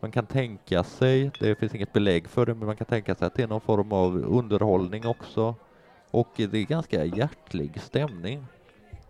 Man 0.00 0.10
kan 0.10 0.26
tänka 0.26 0.84
sig, 0.84 1.30
det 1.40 1.54
finns 1.54 1.74
inget 1.74 1.92
belägg 1.92 2.28
för 2.28 2.46
det, 2.46 2.54
men 2.54 2.66
man 2.66 2.76
kan 2.76 2.86
tänka 2.86 3.14
sig 3.14 3.26
att 3.26 3.34
det 3.34 3.42
är 3.42 3.48
någon 3.48 3.60
form 3.60 3.92
av 3.92 4.16
underhållning 4.16 5.06
också. 5.06 5.54
Och 6.10 6.28
det 6.36 6.58
är 6.58 6.64
ganska 6.64 7.04
hjärtlig 7.04 7.80
stämning. 7.80 8.46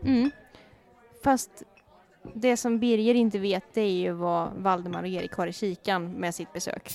Mm. 0.02 0.30
Fast 1.24 1.62
det 2.34 2.56
som 2.56 2.78
Birger 2.78 3.14
inte 3.14 3.38
vet 3.38 3.64
det 3.74 3.80
är 3.80 4.00
ju 4.00 4.12
vad 4.12 4.50
Valdemar 4.56 5.02
och 5.02 5.08
Erik 5.08 5.32
har 5.32 5.46
i 5.46 5.52
kikan 5.52 6.12
med 6.12 6.34
sitt 6.34 6.52
besök. 6.52 6.92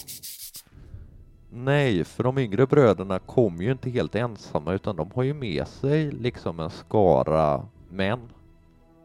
Nej, 1.50 2.04
för 2.04 2.24
de 2.24 2.38
yngre 2.38 2.68
bröderna 2.68 3.20
kom 3.20 3.62
ju 3.62 3.72
inte 3.72 3.90
helt 3.90 4.16
ensamma 4.16 4.74
utan 4.74 4.96
de 4.96 5.12
har 5.12 5.24
ju 5.24 5.34
med 5.34 5.68
sig 5.68 6.12
liksom 6.12 6.60
en 6.60 6.70
skara 6.70 7.68
män. 7.90 8.30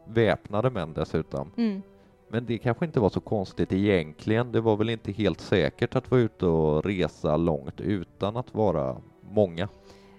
Väpnade 0.07 0.69
män 0.69 0.93
dessutom. 0.93 1.51
Mm. 1.57 1.81
Men 2.31 2.45
det 2.45 2.57
kanske 2.57 2.85
inte 2.85 2.99
var 2.99 3.09
så 3.09 3.19
konstigt 3.19 3.73
egentligen. 3.73 4.51
Det 4.51 4.61
var 4.61 4.77
väl 4.77 4.89
inte 4.89 5.11
helt 5.11 5.41
säkert 5.41 5.95
att 5.95 6.11
vara 6.11 6.21
ute 6.21 6.45
och 6.45 6.85
resa 6.85 7.37
långt 7.37 7.81
utan 7.81 8.37
att 8.37 8.53
vara 8.53 8.97
många. 9.21 9.69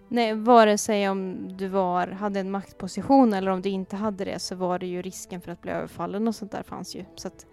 Nej, 0.09 0.35
vare 0.35 0.79
sig 0.79 1.09
om 1.09 1.49
du 1.57 1.69
var, 1.69 2.07
hade 2.07 2.41
en 2.41 2.51
maktposition 2.51 3.33
eller 3.33 3.51
om 3.51 3.63
du 3.63 3.69
inte 3.69 3.97
hade 3.97 4.25
det 4.25 4.39
så 4.39 4.55
var 4.55 4.79
det 4.79 4.87
ju 4.87 5.03
risken 5.03 5.41
för 5.41 5.53
att 5.53 5.61
bli 5.61 5.71
överfallen 5.71 6.29
och 6.29 6.35
sånt 6.35 6.53
där 6.53 6.63
fanns 6.63 6.97
ju. 6.97 7.05
Så 7.17 7.29
att, 7.29 7.47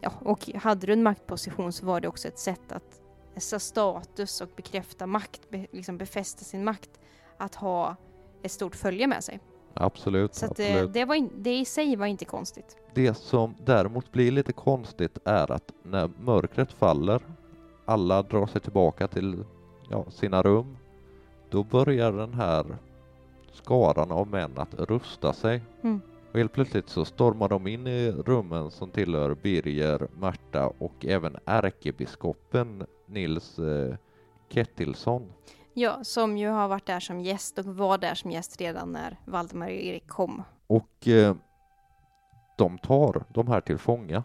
ja, 0.00 0.12
och 0.20 0.50
hade 0.54 0.86
du 0.86 0.92
en 0.92 1.02
maktposition 1.02 1.72
så 1.72 1.86
var 1.86 2.00
det 2.00 2.08
också 2.08 2.28
ett 2.28 2.38
sätt 2.38 2.72
att 2.72 3.00
sätta 3.36 3.58
status 3.58 4.40
och 4.40 4.48
bekräfta 4.56 5.06
makt, 5.06 5.50
be, 5.50 5.66
liksom 5.72 5.98
befästa 5.98 6.44
sin 6.44 6.64
makt, 6.64 6.90
att 7.36 7.54
ha 7.54 7.96
ett 8.42 8.52
stort 8.52 8.76
följe 8.76 9.06
med 9.06 9.24
sig. 9.24 9.40
Absolut, 9.80 10.34
Så 10.34 10.46
det, 10.46 10.50
absolut. 10.50 10.92
det, 10.92 11.04
var 11.04 11.14
in, 11.14 11.30
det 11.36 11.58
i 11.58 11.64
sig 11.64 11.96
var 11.96 12.06
inte 12.06 12.24
konstigt. 12.24 12.76
Det 12.94 13.14
som 13.14 13.54
däremot 13.64 14.12
blir 14.12 14.30
lite 14.30 14.52
konstigt 14.52 15.18
är 15.24 15.50
att 15.52 15.72
när 15.82 16.10
mörkret 16.20 16.72
faller, 16.72 17.22
alla 17.84 18.22
drar 18.22 18.46
sig 18.46 18.60
tillbaka 18.60 19.08
till 19.08 19.44
ja, 19.90 20.04
sina 20.10 20.42
rum, 20.42 20.76
då 21.50 21.64
börjar 21.64 22.12
den 22.12 22.34
här 22.34 22.66
skaran 23.52 24.10
av 24.12 24.26
män 24.26 24.50
att 24.56 24.74
rusta 24.74 25.32
sig. 25.32 25.62
Mm. 25.82 26.00
Och 26.32 26.38
helt 26.38 26.52
plötsligt 26.52 26.88
så 26.88 27.04
stormar 27.04 27.48
de 27.48 27.66
in 27.66 27.86
i 27.86 28.10
rummen 28.10 28.70
som 28.70 28.90
tillhör 28.90 29.34
Birger, 29.34 30.08
Märta 30.18 30.66
och 30.78 31.06
även 31.06 31.36
ärkebiskopen 31.44 32.86
Nils 33.06 33.58
eh, 33.58 33.94
Kettilsson. 34.48 35.32
Ja, 35.74 36.04
som 36.04 36.38
ju 36.38 36.48
har 36.48 36.68
varit 36.68 36.86
där 36.86 37.00
som 37.00 37.20
gäst 37.20 37.58
och 37.58 37.64
var 37.64 37.98
där 37.98 38.14
som 38.14 38.30
gäst 38.30 38.60
redan 38.60 38.92
när 38.92 39.16
Valdemar 39.24 39.66
och 39.66 39.72
Erik 39.72 40.08
kom. 40.08 40.42
Och 40.66 41.08
eh, 41.08 41.34
de 42.56 42.78
tar 42.78 43.24
de 43.28 43.48
här 43.48 43.60
till 43.60 43.78
fånga 43.78 44.24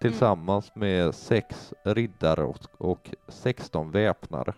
tillsammans 0.00 0.74
med 0.74 1.14
sex 1.14 1.74
riddare 1.84 2.44
och, 2.44 2.58
och 2.78 3.14
16 3.28 3.90
väpnare. 3.90 4.54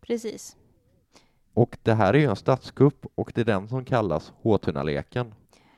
Precis. 0.00 0.56
Och 1.54 1.78
det 1.82 1.94
här 1.94 2.14
är 2.14 2.18
ju 2.18 2.24
en 2.30 2.36
statskupp 2.36 3.06
och 3.14 3.32
det 3.34 3.40
är 3.40 3.44
den 3.44 3.68
som 3.68 3.84
kallas 3.84 4.32
Håtunaleken. 4.42 5.34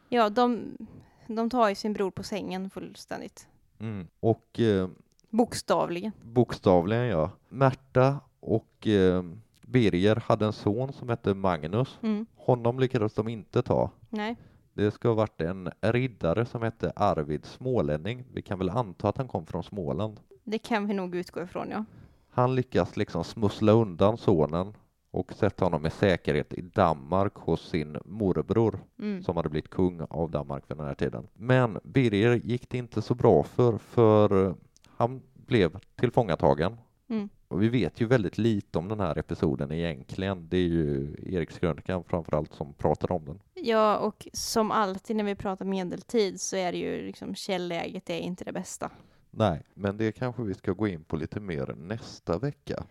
Ja, 0.08 0.28
de, 0.28 0.76
de 1.26 1.50
tar 1.50 1.68
ju 1.68 1.74
sin 1.74 1.92
bror 1.92 2.10
på 2.10 2.22
sängen 2.22 2.70
fullständigt. 2.70 3.48
Mm. 3.80 4.06
Och 4.20 4.60
eh, 4.60 4.88
Bokstavligen. 5.30 6.12
bokstavligen 6.22 7.04
ja. 7.06 7.30
Märta 7.48 8.20
och 8.54 8.86
eh, 8.86 9.22
Birger 9.66 10.16
hade 10.26 10.46
en 10.46 10.52
son 10.52 10.92
som 10.92 11.08
hette 11.08 11.34
Magnus. 11.34 11.98
Mm. 12.02 12.26
Honom 12.36 12.80
lyckades 12.80 13.14
de 13.14 13.28
inte 13.28 13.62
ta. 13.62 13.90
Nej. 14.08 14.36
Det 14.72 14.90
ska 14.90 15.08
ha 15.08 15.14
varit 15.14 15.40
en 15.40 15.70
riddare 15.80 16.44
som 16.46 16.62
hette 16.62 16.92
Arvid 16.96 17.44
Smålänning. 17.44 18.24
Vi 18.32 18.42
kan 18.42 18.58
väl 18.58 18.70
anta 18.70 19.08
att 19.08 19.16
han 19.16 19.28
kom 19.28 19.46
från 19.46 19.62
Småland. 19.64 20.20
Det 20.44 20.58
kan 20.58 20.86
vi 20.86 20.94
nog 20.94 21.14
utgå 21.14 21.42
ifrån, 21.42 21.70
ja. 21.70 21.84
Han 22.30 22.54
lyckas 22.54 22.96
liksom 22.96 23.24
smussla 23.24 23.72
undan 23.72 24.16
sonen 24.16 24.74
och 25.10 25.32
sätta 25.32 25.64
honom 25.64 25.86
i 25.86 25.90
säkerhet 25.90 26.52
i 26.52 26.60
Danmark 26.60 27.34
hos 27.34 27.68
sin 27.68 27.96
morbror 28.04 28.78
Mm. 28.98 29.22
som 29.22 29.36
hade 29.36 29.48
blivit 29.48 29.70
kung 29.70 30.00
av 30.10 30.30
Danmark 30.30 30.64
vid 30.70 30.76
den 30.76 30.86
här 30.86 30.94
tiden. 30.94 31.26
Men 31.34 31.78
Birger 31.84 32.34
gick 32.34 32.68
det 32.68 32.78
inte 32.78 33.02
så 33.02 33.14
bra 33.14 33.42
för, 33.42 33.78
för 33.78 34.46
eh, 34.46 34.54
han 34.96 35.22
blev 35.34 35.78
tillfångatagen. 35.96 36.76
Mm. 37.08 37.28
Och 37.48 37.62
vi 37.62 37.68
vet 37.68 38.00
ju 38.00 38.06
väldigt 38.06 38.38
lite 38.38 38.78
om 38.78 38.88
den 38.88 39.00
här 39.00 39.18
episoden 39.18 39.72
egentligen. 39.72 40.48
Det 40.48 40.56
är 40.56 40.68
ju 40.68 41.16
Erikskrönikan 41.26 42.04
framförallt 42.04 42.54
som 42.54 42.72
pratar 42.72 43.12
om 43.12 43.24
den. 43.24 43.40
Ja, 43.54 43.98
och 43.98 44.28
som 44.32 44.70
alltid 44.70 45.16
när 45.16 45.24
vi 45.24 45.34
pratar 45.34 45.64
medeltid 45.64 46.40
så 46.40 46.56
är 46.56 46.72
det 46.72 46.78
ju 46.78 47.06
liksom 47.06 47.34
källläget 47.34 48.10
är 48.10 48.18
inte 48.18 48.44
det 48.44 48.52
bästa. 48.52 48.90
Nej, 49.30 49.62
men 49.74 49.96
det 49.96 50.12
kanske 50.12 50.42
vi 50.42 50.54
ska 50.54 50.72
gå 50.72 50.88
in 50.88 51.04
på 51.04 51.16
lite 51.16 51.40
mer 51.40 51.74
nästa 51.78 52.38
vecka. 52.38 52.84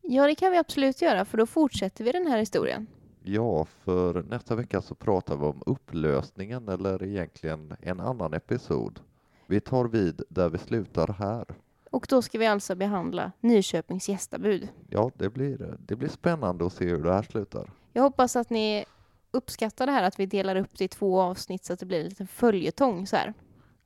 Ja, 0.00 0.26
det 0.26 0.34
kan 0.34 0.52
vi 0.52 0.58
absolut 0.58 1.02
göra, 1.02 1.24
för 1.24 1.38
då 1.38 1.46
fortsätter 1.46 2.04
vi 2.04 2.12
den 2.12 2.26
här 2.26 2.38
historien. 2.38 2.86
Ja, 3.22 3.64
för 3.64 4.22
nästa 4.22 4.54
vecka 4.54 4.82
så 4.82 4.94
pratar 4.94 5.36
vi 5.36 5.44
om 5.44 5.62
upplösningen 5.66 6.68
eller 6.68 7.02
egentligen 7.02 7.74
en 7.80 8.00
annan 8.00 8.34
episod. 8.34 9.00
Vi 9.46 9.60
tar 9.60 9.84
vid 9.84 10.22
där 10.28 10.48
vi 10.48 10.58
slutar 10.58 11.12
här. 11.18 11.44
Och 11.92 12.06
då 12.08 12.22
ska 12.22 12.38
vi 12.38 12.46
alltså 12.46 12.74
behandla 12.74 13.32
Nyköpings 13.40 14.08
gästabud. 14.08 14.68
Ja, 14.90 15.10
det 15.14 15.30
blir, 15.30 15.76
det 15.78 15.96
blir 15.96 16.08
spännande 16.08 16.66
att 16.66 16.72
se 16.72 16.84
hur 16.84 17.02
det 17.04 17.12
här 17.12 17.22
slutar. 17.22 17.70
Jag 17.92 18.02
hoppas 18.02 18.36
att 18.36 18.50
ni 18.50 18.84
uppskattar 19.30 19.86
det 19.86 19.92
här 19.92 20.02
att 20.02 20.20
vi 20.20 20.26
delar 20.26 20.56
upp 20.56 20.78
det 20.78 20.84
i 20.84 20.88
två 20.88 21.20
avsnitt 21.20 21.64
så 21.64 21.72
att 21.72 21.78
det 21.80 21.86
blir 21.86 22.00
en 22.00 22.08
liten 22.08 22.26
följetong 22.26 23.06
så 23.06 23.16
här. 23.16 23.34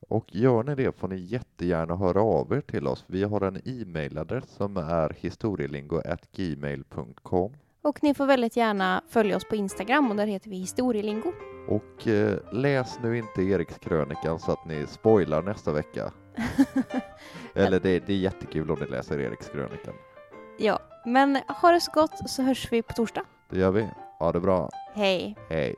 Och 0.09 0.35
gör 0.35 0.63
ni 0.63 0.75
det 0.75 0.93
får 0.99 1.09
ni 1.09 1.17
jättegärna 1.17 1.97
höra 1.97 2.23
av 2.23 2.53
er 2.53 2.61
till 2.61 2.87
oss. 2.87 3.05
Vi 3.07 3.23
har 3.23 3.41
en 3.41 3.57
e-mailadress 3.65 4.45
som 4.57 4.77
är 4.77 5.17
historielingo.gmail.com 5.21 7.53
Och 7.83 8.03
ni 8.03 8.15
får 8.15 8.27
väldigt 8.27 8.57
gärna 8.57 9.03
följa 9.09 9.37
oss 9.37 9.45
på 9.49 9.57
Instagram 9.57 10.11
och 10.11 10.17
där 10.17 10.27
heter 10.27 10.51
vi 10.51 10.57
Historielingo. 10.57 11.33
och 11.69 12.09
eh, 12.09 12.39
läs 12.53 12.99
nu 13.03 13.19
inte 13.19 13.43
Erikskrönikan 13.43 14.39
så 14.39 14.53
att 14.53 14.65
ni 14.67 14.87
spoilar 14.87 15.43
nästa 15.43 15.73
vecka. 15.73 16.13
Eller 17.55 17.81
det, 17.81 18.07
det 18.07 18.13
är 18.13 18.17
jättekul 18.17 18.71
om 18.71 18.79
ni 18.81 18.87
läser 18.87 19.21
Erikskrönikan. 19.21 19.95
Ja, 20.59 20.79
men 21.05 21.39
ha 21.49 21.71
det 21.73 21.81
så 21.81 21.91
gott 21.95 22.31
så 22.31 22.43
hörs 22.43 22.73
vi 22.73 22.83
på 22.83 22.93
torsdag. 22.93 23.23
Det 23.51 23.59
gör 23.59 23.71
vi. 23.71 23.89
Ha 24.19 24.33
det 24.33 24.41
bra. 24.41 24.71
Hej! 24.95 25.37
Hej. 25.49 25.77